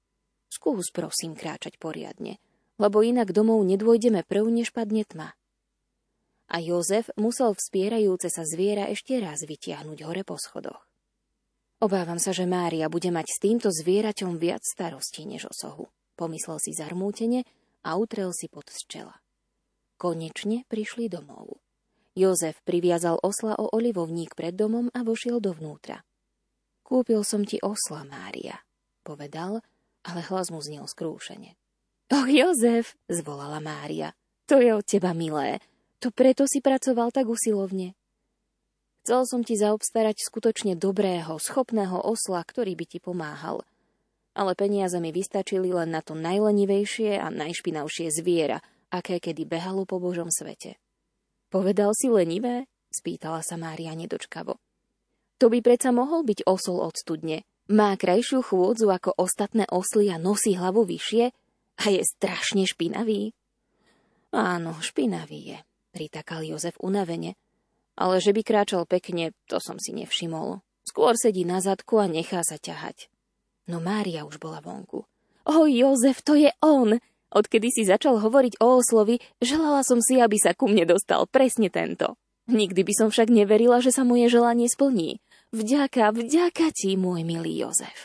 Skús 0.49 0.89
prosím 0.89 1.37
kráčať 1.37 1.77
poriadne, 1.77 2.41
lebo 2.81 3.05
inak 3.05 3.37
domov 3.37 3.61
nedôjdeme 3.69 4.25
prv, 4.25 4.49
než 4.49 4.73
padne 4.73 5.05
tma. 5.05 5.37
A 6.49 6.57
Jozef 6.65 7.13
musel 7.21 7.53
vspierajúce 7.53 8.33
sa 8.33 8.49
zviera 8.49 8.89
ešte 8.89 9.21
raz 9.21 9.45
vytiahnuť 9.45 9.99
hore 10.01 10.25
po 10.25 10.41
schodoch. 10.41 10.92
Obávam 11.83 12.23
sa, 12.23 12.31
že 12.31 12.47
Mária 12.47 12.87
bude 12.87 13.11
mať 13.11 13.27
s 13.27 13.39
týmto 13.43 13.69
zvieraťom 13.75 14.39
viac 14.39 14.63
starostí 14.63 15.27
než 15.27 15.51
osohu, 15.51 15.91
pomyslel 16.15 16.63
si 16.63 16.71
zarmútene 16.71 17.43
a 17.83 17.99
utrel 17.99 18.31
si 18.31 18.47
pod 18.47 18.71
z 18.71 18.87
čela. 18.87 19.19
Konečne 19.99 20.63
prišli 20.71 21.11
domov. 21.11 21.59
Jozef 22.15 22.63
priviazal 22.63 23.19
osla 23.19 23.59
o 23.59 23.67
olivovník 23.75 24.39
pred 24.39 24.55
domom 24.55 24.95
a 24.95 25.03
vošiel 25.03 25.43
dovnútra. 25.43 26.07
Kúpil 26.87 27.27
som 27.27 27.43
ti 27.43 27.59
osla, 27.59 28.07
Mária, 28.07 28.63
povedal, 29.03 29.59
ale 30.07 30.21
hlas 30.31 30.55
mu 30.55 30.63
znel 30.63 30.87
skrúšene. 30.87 31.59
Och, 32.15 32.31
Jozef, 32.31 32.95
zvolala 33.11 33.59
Mária, 33.59 34.15
to 34.47 34.63
je 34.63 34.71
od 34.71 34.87
teba 34.87 35.11
milé. 35.19 35.59
To 35.99 36.15
preto 36.15 36.47
si 36.47 36.63
pracoval 36.63 37.11
tak 37.11 37.27
usilovne. 37.27 37.99
Chcel 39.03 39.27
som 39.27 39.43
ti 39.43 39.59
zaobstarať 39.59 40.15
skutočne 40.23 40.79
dobrého, 40.79 41.35
schopného 41.43 41.99
osla, 42.07 42.39
ktorý 42.39 42.79
by 42.79 42.85
ti 42.87 42.99
pomáhal. 43.03 43.67
Ale 44.39 44.55
peniaze 44.55 44.95
mi 45.03 45.11
vystačili 45.11 45.75
len 45.75 45.91
na 45.91 46.07
to 46.07 46.15
najlenivejšie 46.15 47.19
a 47.19 47.27
najšpinavšie 47.35 48.15
zviera, 48.15 48.63
aké 48.95 49.19
kedy 49.19 49.43
behalo 49.43 49.83
po 49.91 49.99
Božom 49.99 50.31
svete. 50.31 50.79
Povedal 51.51 51.99
si 51.99 52.15
lenivé? 52.15 52.71
spýtala 52.95 53.43
sa 53.43 53.59
Mária 53.59 53.91
nedočkavo. 53.99 54.55
To 55.43 55.47
by 55.51 55.59
predsa 55.59 55.91
mohol 55.91 56.23
byť 56.23 56.47
osol 56.47 56.79
od 56.79 56.95
studne. 56.95 57.43
Má 57.75 57.99
krajšiu 57.99 58.47
chôdzu 58.47 58.87
ako 58.87 59.19
ostatné 59.19 59.67
osly 59.67 60.15
a 60.15 60.17
nosí 60.21 60.55
hlavu 60.55 60.87
vyššie 60.87 61.25
a 61.83 61.85
je 61.91 62.07
strašne 62.07 62.71
špinavý. 62.71 63.35
Áno, 64.31 64.79
špinavý 64.79 65.41
je, 65.51 65.59
pritakal 65.91 66.47
Jozef 66.47 66.79
unavene, 66.79 67.35
ale 67.97 68.21
že 68.21 68.33
by 68.33 68.43
kráčal 68.45 68.85
pekne, 68.89 69.37
to 69.49 69.61
som 69.61 69.77
si 69.77 69.93
nevšimol. 69.93 70.61
Skôr 70.83 71.15
sedí 71.15 71.47
na 71.47 71.63
zadku 71.63 72.03
a 72.03 72.11
nechá 72.11 72.43
sa 72.43 72.59
ťahať. 72.59 73.07
No 73.71 73.79
Mária 73.79 74.27
už 74.27 74.43
bola 74.43 74.59
vonku. 74.59 75.07
O, 75.47 75.67
Jozef, 75.67 76.23
to 76.23 76.35
je 76.35 76.51
on! 76.63 76.99
Odkedy 77.33 77.73
si 77.73 77.89
začal 77.89 78.21
hovoriť 78.21 78.61
o 78.61 78.77
oslovi, 78.77 79.17
želala 79.41 79.81
som 79.81 80.05
si, 80.05 80.21
aby 80.21 80.37
sa 80.37 80.53
ku 80.53 80.69
mne 80.69 80.85
dostal 80.85 81.25
presne 81.25 81.73
tento. 81.73 82.21
Nikdy 82.45 82.85
by 82.85 82.93
som 82.93 83.09
však 83.09 83.33
neverila, 83.33 83.81
že 83.81 83.95
sa 83.95 84.05
moje 84.05 84.29
želanie 84.29 84.69
splní. 84.69 85.25
Vďaka, 85.57 86.13
vďaka 86.13 86.69
ti, 86.77 86.93
môj 87.01 87.25
milý 87.25 87.65
Jozef. 87.65 88.05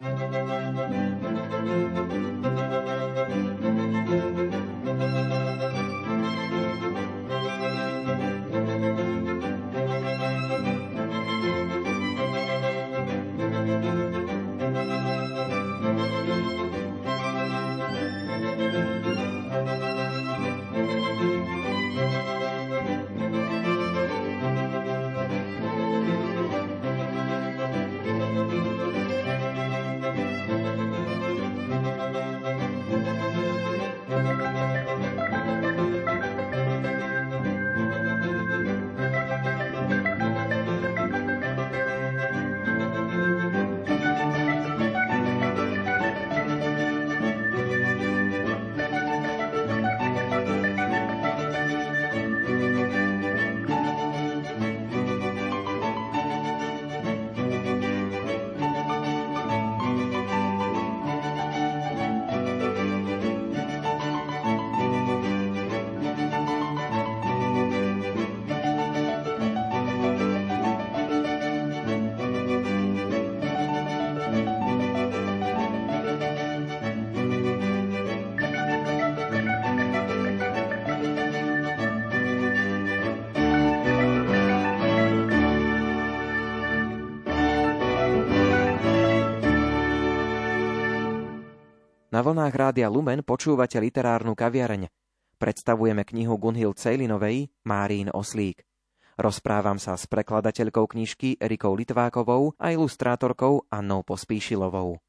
Na 0.00 1.89
vlnách 92.30 92.54
Rádia 92.54 92.86
Lumen 92.86 93.26
počúvate 93.26 93.82
literárnu 93.82 94.38
kaviareň. 94.38 94.86
Predstavujeme 95.34 96.06
knihu 96.06 96.38
Gunhild 96.38 96.78
Cejlinovej 96.78 97.50
Márín 97.66 98.06
Oslík. 98.06 98.62
Rozprávam 99.18 99.82
sa 99.82 99.98
s 99.98 100.06
prekladateľkou 100.06 100.86
knižky 100.94 101.42
Erikou 101.42 101.74
Litvákovou 101.74 102.54
a 102.54 102.70
ilustrátorkou 102.70 103.66
Annou 103.66 104.06
Pospíšilovou. 104.06 105.02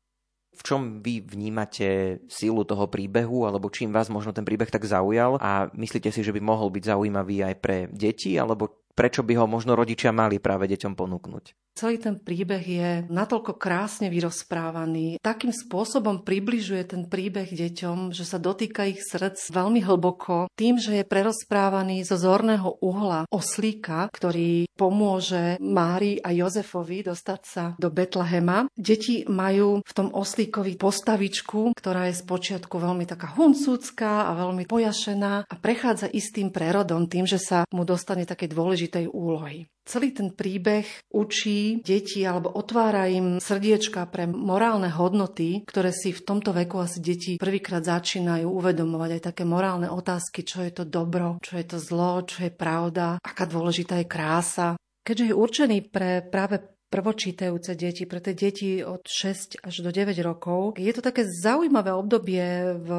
V 0.51 0.61
čom 0.65 0.97
vy 0.97 1.21
vnímate 1.21 2.19
sílu 2.25 2.65
toho 2.65 2.89
príbehu, 2.89 3.45
alebo 3.45 3.69
čím 3.69 3.93
vás 3.93 4.09
možno 4.09 4.33
ten 4.33 4.41
príbeh 4.41 4.73
tak 4.73 4.81
zaujal 4.81 5.37
a 5.37 5.69
myslíte 5.77 6.09
si, 6.09 6.25
že 6.25 6.33
by 6.33 6.41
mohol 6.41 6.73
byť 6.73 6.89
zaujímavý 6.89 7.53
aj 7.53 7.55
pre 7.61 7.85
deti, 7.93 8.33
alebo 8.41 8.80
prečo 8.93 9.25
by 9.25 9.33
ho 9.39 9.45
možno 9.49 9.73
rodičia 9.73 10.13
mali 10.13 10.37
práve 10.37 10.69
deťom 10.69 10.93
ponúknuť? 10.93 11.61
Celý 11.71 12.03
ten 12.03 12.19
príbeh 12.19 12.63
je 12.67 12.89
natoľko 13.07 13.55
krásne 13.55 14.11
vyrozprávaný, 14.11 15.23
takým 15.23 15.55
spôsobom 15.55 16.19
približuje 16.19 16.83
ten 16.83 17.07
príbeh 17.07 17.47
deťom, 17.47 18.11
že 18.11 18.27
sa 18.27 18.43
dotýka 18.43 18.91
ich 18.91 18.99
srdc 18.99 19.39
veľmi 19.55 19.79
hlboko, 19.79 20.51
tým, 20.59 20.75
že 20.75 20.99
je 20.99 21.07
prerozprávaný 21.07 22.03
zo 22.03 22.19
zorného 22.19 22.75
uhla 22.83 23.23
oslíka, 23.31 24.11
ktorý 24.11 24.67
pomôže 24.75 25.55
Mári 25.63 26.19
a 26.19 26.35
Jozefovi 26.35 27.07
dostať 27.07 27.41
sa 27.47 27.63
do 27.79 27.87
Betlehema. 27.87 28.67
Deti 28.75 29.23
majú 29.23 29.79
v 29.79 29.93
tom 29.95 30.11
oslíkovi 30.11 30.75
postavičku, 30.75 31.71
ktorá 31.79 32.11
je 32.11 32.19
spočiatku 32.19 32.75
veľmi 32.75 33.07
taká 33.07 33.31
huncúcká 33.39 34.27
a 34.27 34.35
veľmi 34.35 34.67
pojašená 34.67 35.47
a 35.47 35.53
prechádza 35.55 36.11
istým 36.11 36.51
prerodom 36.51 37.07
tým, 37.07 37.23
že 37.23 37.39
sa 37.39 37.63
mu 37.71 37.87
dostane 37.87 38.27
také 38.27 38.51
dôležitej 38.81 39.05
úlohy. 39.13 39.69
Celý 39.81 40.13
ten 40.13 40.29
príbeh 40.33 40.85
učí 41.09 41.81
deti 41.81 42.21
alebo 42.21 42.53
otvára 42.53 43.09
im 43.09 43.41
srdiečka 43.41 44.05
pre 44.09 44.29
morálne 44.29 44.89
hodnoty, 44.93 45.65
ktoré 45.65 45.89
si 45.89 46.13
v 46.13 46.21
tomto 46.21 46.53
veku 46.53 46.81
asi 46.81 47.01
deti 47.01 47.41
prvýkrát 47.41 47.81
začínajú 47.81 48.45
uvedomovať 48.45 49.09
aj 49.17 49.21
také 49.33 49.43
morálne 49.45 49.89
otázky, 49.89 50.45
čo 50.45 50.61
je 50.61 50.71
to 50.73 50.85
dobro, 50.85 51.41
čo 51.41 51.57
je 51.57 51.65
to 51.65 51.77
zlo, 51.81 52.21
čo 52.25 52.45
je 52.45 52.53
pravda, 52.53 53.17
aká 53.21 53.49
dôležitá 53.49 54.01
je 54.01 54.07
krása. 54.09 54.67
Keďže 55.01 55.33
je 55.33 55.35
určený 55.37 55.77
pre 55.89 56.21
práve 56.29 56.61
prvočítajúce 56.91 57.79
deti, 57.79 58.03
pre 58.03 58.19
tie 58.19 58.35
deti 58.35 58.83
od 58.83 59.07
6 59.07 59.63
až 59.63 59.75
do 59.79 59.89
9 59.95 60.11
rokov. 60.19 60.75
Je 60.75 60.91
to 60.91 60.99
také 60.99 61.23
zaujímavé 61.23 61.95
obdobie 61.95 62.75
v 62.75 62.89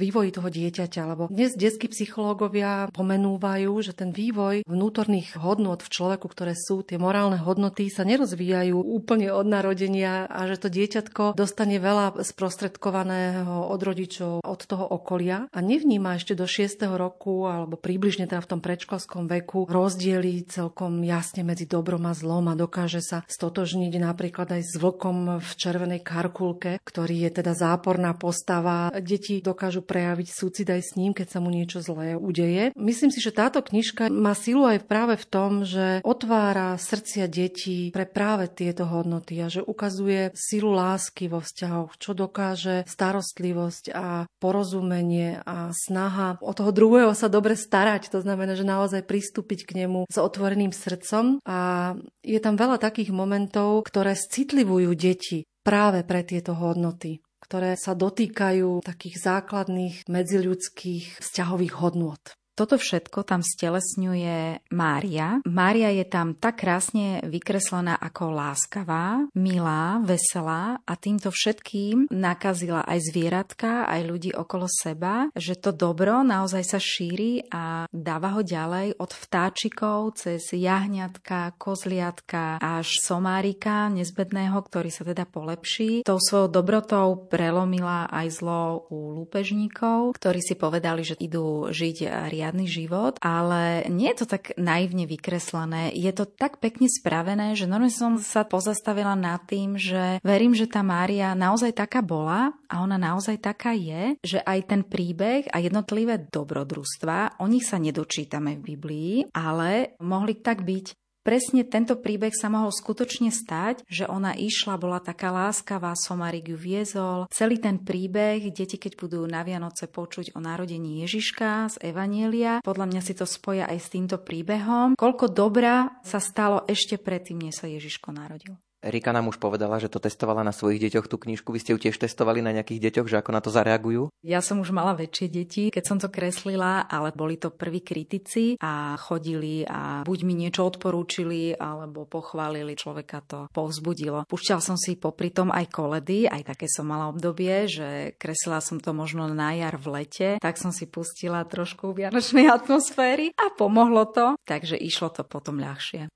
vývoji 0.00 0.32
toho 0.32 0.48
dieťaťa, 0.48 1.02
lebo 1.04 1.28
dnes 1.28 1.52
detskí 1.52 1.92
psychológovia 1.92 2.88
pomenúvajú, 2.96 3.70
že 3.84 3.92
ten 3.92 4.10
vývoj 4.10 4.64
vnútorných 4.64 5.36
hodnot 5.36 5.84
v 5.84 5.92
človeku, 5.92 6.26
ktoré 6.32 6.56
sú 6.56 6.80
tie 6.80 6.96
morálne 6.96 7.36
hodnoty, 7.36 7.92
sa 7.92 8.08
nerozvíjajú 8.08 8.80
úplne 8.80 9.28
od 9.28 9.44
narodenia 9.44 10.24
a 10.32 10.48
že 10.48 10.56
to 10.56 10.68
dieťatko 10.72 11.36
dostane 11.36 11.76
veľa 11.76 12.16
sprostredkovaného 12.24 13.68
od 13.68 13.80
rodičov, 13.84 14.32
od 14.40 14.60
toho 14.64 14.88
okolia 14.88 15.52
a 15.52 15.58
nevníma 15.60 16.16
ešte 16.16 16.32
do 16.32 16.48
6. 16.48 16.88
roku 16.96 17.44
alebo 17.44 17.76
približne 17.76 18.24
teda 18.24 18.40
v 18.40 18.50
tom 18.56 18.60
predškolskom 18.64 19.28
veku 19.28 19.68
rozdiely 19.68 20.48
celkom 20.48 21.04
jasne 21.04 21.44
medzi 21.44 21.68
dobrom 21.68 22.08
a 22.08 22.16
zlom 22.16 22.48
a 22.48 22.56
dokáže 22.56 23.04
sa 23.04 23.20
stotožniť 23.42 23.98
napríklad 23.98 24.54
aj 24.54 24.62
s 24.62 24.74
vlkom 24.78 25.42
v 25.42 25.50
červenej 25.58 26.06
karkulke, 26.06 26.78
ktorý 26.86 27.26
je 27.26 27.42
teda 27.42 27.58
záporná 27.58 28.14
postava. 28.14 28.94
Deti 28.94 29.42
dokážu 29.42 29.82
prejaviť 29.82 30.28
súcit 30.30 30.70
aj 30.70 30.78
s 30.78 30.94
ním, 30.94 31.10
keď 31.10 31.26
sa 31.26 31.38
mu 31.42 31.50
niečo 31.50 31.82
zlé 31.82 32.14
udeje. 32.14 32.70
Myslím 32.78 33.10
si, 33.10 33.18
že 33.18 33.34
táto 33.34 33.58
knižka 33.58 34.06
má 34.14 34.38
silu 34.38 34.62
aj 34.62 34.86
práve 34.86 35.18
v 35.18 35.26
tom, 35.26 35.66
že 35.66 35.98
otvára 36.06 36.78
srdcia 36.78 37.26
detí 37.26 37.90
pre 37.90 38.06
práve 38.06 38.46
tieto 38.46 38.86
hodnoty 38.86 39.42
a 39.42 39.50
že 39.50 39.66
ukazuje 39.66 40.30
silu 40.38 40.70
lásky 40.70 41.26
vo 41.26 41.42
vzťahoch, 41.42 41.98
čo 41.98 42.14
dokáže 42.14 42.86
starostlivosť 42.86 43.90
a 43.90 44.30
porozumenie 44.38 45.42
a 45.42 45.74
snaha 45.74 46.38
o 46.38 46.54
toho 46.54 46.70
druhého 46.70 47.10
sa 47.18 47.26
dobre 47.26 47.58
starať. 47.58 48.14
To 48.14 48.22
znamená, 48.22 48.54
že 48.54 48.62
naozaj 48.62 49.02
pristúpiť 49.02 49.66
k 49.66 49.82
nemu 49.82 50.06
s 50.06 50.16
otvoreným 50.20 50.70
srdcom 50.70 51.42
a 51.42 51.92
je 52.22 52.38
tam 52.38 52.54
veľa 52.54 52.78
takých 52.78 53.10
momentov, 53.10 53.31
momentov, 53.32 53.88
ktoré 53.88 54.12
citlivujú 54.12 54.92
deti 54.92 55.48
práve 55.64 56.04
pre 56.04 56.20
tieto 56.20 56.52
hodnoty 56.52 57.24
ktoré 57.42 57.76
sa 57.76 57.92
dotýkajú 57.92 58.80
takých 58.80 59.16
základných 59.20 60.08
medziľudských 60.08 61.20
vzťahových 61.20 61.74
hodnôt. 61.84 62.22
Toto 62.52 62.76
všetko 62.76 63.24
tam 63.24 63.40
stelesňuje 63.40 64.68
Mária. 64.76 65.40
Mária 65.48 65.88
je 65.88 66.04
tam 66.04 66.36
tak 66.36 66.60
krásne 66.60 67.24
vykreslená 67.24 67.96
ako 67.96 68.28
láskavá, 68.28 69.24
milá, 69.32 70.04
veselá 70.04 70.76
a 70.84 70.92
týmto 71.00 71.32
všetkým 71.32 72.12
nakazila 72.12 72.84
aj 72.84 73.08
zvieratka, 73.08 73.88
aj 73.88 74.00
ľudí 74.04 74.30
okolo 74.36 74.68
seba, 74.68 75.32
že 75.32 75.56
to 75.56 75.72
dobro 75.72 76.20
naozaj 76.20 76.60
sa 76.60 76.76
šíri 76.76 77.48
a 77.48 77.88
dáva 77.88 78.36
ho 78.36 78.44
ďalej 78.44 79.00
od 79.00 79.10
vtáčikov 79.16 80.20
cez 80.20 80.52
jahňatka, 80.52 81.56
kozliatka 81.56 82.60
až 82.60 83.00
somárika 83.00 83.88
nezbedného, 83.88 84.60
ktorý 84.60 84.92
sa 84.92 85.08
teda 85.08 85.24
polepší. 85.24 86.04
Tou 86.04 86.20
svojou 86.20 86.52
dobrotou 86.52 87.16
prelomila 87.32 88.12
aj 88.12 88.26
zlo 88.44 88.84
u 88.92 89.16
lúpežníkov, 89.16 90.20
ktorí 90.20 90.44
si 90.44 90.52
povedali, 90.52 91.00
že 91.00 91.16
idú 91.16 91.72
žiť 91.72 92.28
riadny 92.42 92.66
život, 92.66 93.22
ale 93.22 93.86
nie 93.86 94.10
je 94.10 94.26
to 94.26 94.34
tak 94.34 94.50
naivne 94.58 95.06
vykreslené. 95.06 95.94
Je 95.94 96.10
to 96.10 96.26
tak 96.26 96.58
pekne 96.58 96.90
spravené, 96.90 97.54
že 97.54 97.70
normálne 97.70 97.94
som 97.94 98.18
sa 98.18 98.42
pozastavila 98.42 99.14
nad 99.14 99.46
tým, 99.46 99.78
že 99.78 100.18
verím, 100.26 100.58
že 100.58 100.66
tá 100.66 100.82
Mária 100.82 101.38
naozaj 101.38 101.78
taká 101.78 102.02
bola 102.02 102.50
a 102.66 102.82
ona 102.82 102.98
naozaj 102.98 103.38
taká 103.38 103.78
je, 103.78 104.18
že 104.26 104.42
aj 104.42 104.58
ten 104.66 104.82
príbeh 104.82 105.46
a 105.54 105.62
jednotlivé 105.62 106.18
dobrodružstva, 106.26 107.38
o 107.38 107.46
nich 107.46 107.62
sa 107.62 107.78
nedočítame 107.78 108.58
v 108.58 108.74
Biblii, 108.74 109.14
ale 109.30 109.94
mohli 110.02 110.42
tak 110.42 110.66
byť 110.66 111.01
presne 111.22 111.62
tento 111.62 111.98
príbeh 111.98 112.34
sa 112.34 112.50
mohol 112.50 112.74
skutočne 112.74 113.30
stať, 113.30 113.86
že 113.86 114.04
ona 114.10 114.34
išla, 114.34 114.78
bola 114.78 114.98
taká 114.98 115.30
láskavá, 115.30 115.94
Somarik 115.94 116.50
ju 116.50 116.58
viezol. 116.58 117.30
Celý 117.30 117.62
ten 117.62 117.82
príbeh, 117.82 118.50
deti 118.50 118.76
keď 118.78 118.92
budú 118.98 119.20
na 119.26 119.46
Vianoce 119.46 119.86
počuť 119.86 120.34
o 120.34 120.42
narodení 120.42 121.02
Ježiška 121.06 121.72
z 121.72 121.94
Evanielia, 121.94 122.58
podľa 122.66 122.86
mňa 122.90 123.00
si 123.02 123.14
to 123.14 123.24
spoja 123.24 123.70
aj 123.70 123.78
s 123.78 123.88
týmto 123.94 124.18
príbehom. 124.20 124.98
Koľko 124.98 125.30
dobra 125.30 126.02
sa 126.02 126.18
stalo 126.18 126.66
ešte 126.66 126.98
predtým, 126.98 127.38
než 127.38 127.62
sa 127.62 127.70
Ježiško 127.70 128.10
narodil. 128.10 128.58
Rika 128.82 129.14
nám 129.14 129.30
už 129.30 129.38
povedala, 129.38 129.78
že 129.78 129.86
to 129.86 130.02
testovala 130.02 130.42
na 130.42 130.50
svojich 130.50 130.82
deťoch 130.82 131.06
tú 131.06 131.14
knižku. 131.14 131.54
Vy 131.54 131.62
ste 131.62 131.72
ju 131.74 131.78
tiež 131.78 131.94
testovali 132.02 132.42
na 132.42 132.50
nejakých 132.50 132.90
deťoch, 132.90 133.06
že 133.06 133.16
ako 133.22 133.30
na 133.30 133.38
to 133.38 133.54
zareagujú? 133.54 134.10
Ja 134.26 134.42
som 134.42 134.58
už 134.58 134.74
mala 134.74 134.98
väčšie 134.98 135.26
deti, 135.30 135.70
keď 135.70 135.84
som 135.86 135.98
to 136.02 136.10
kreslila, 136.10 136.90
ale 136.90 137.14
boli 137.14 137.38
to 137.38 137.54
prví 137.54 137.86
kritici 137.86 138.58
a 138.58 138.98
chodili 138.98 139.62
a 139.62 140.02
buď 140.02 140.18
mi 140.26 140.34
niečo 140.34 140.66
odporúčili, 140.66 141.54
alebo 141.54 142.10
pochválili. 142.10 142.74
Človeka 142.74 143.22
to 143.22 143.38
povzbudilo. 143.54 144.26
Pušťal 144.26 144.58
som 144.58 144.74
si 144.74 144.98
popri 144.98 145.30
tom 145.30 145.54
aj 145.54 145.70
koledy, 145.70 146.26
aj 146.26 146.42
také 146.42 146.66
som 146.66 146.90
mala 146.90 147.06
obdobie, 147.06 147.70
že 147.70 148.18
kreslila 148.18 148.58
som 148.58 148.82
to 148.82 148.90
možno 148.90 149.30
na 149.30 149.54
jar 149.54 149.78
v 149.78 150.02
lete, 150.02 150.28
tak 150.42 150.58
som 150.58 150.74
si 150.74 150.90
pustila 150.90 151.46
trošku 151.46 151.94
vianočnej 151.94 152.50
atmosféry 152.50 153.30
a 153.38 153.54
pomohlo 153.54 154.10
to, 154.10 154.34
takže 154.42 154.74
išlo 154.74 155.14
to 155.14 155.22
potom 155.22 155.62
ľahšie. 155.62 156.10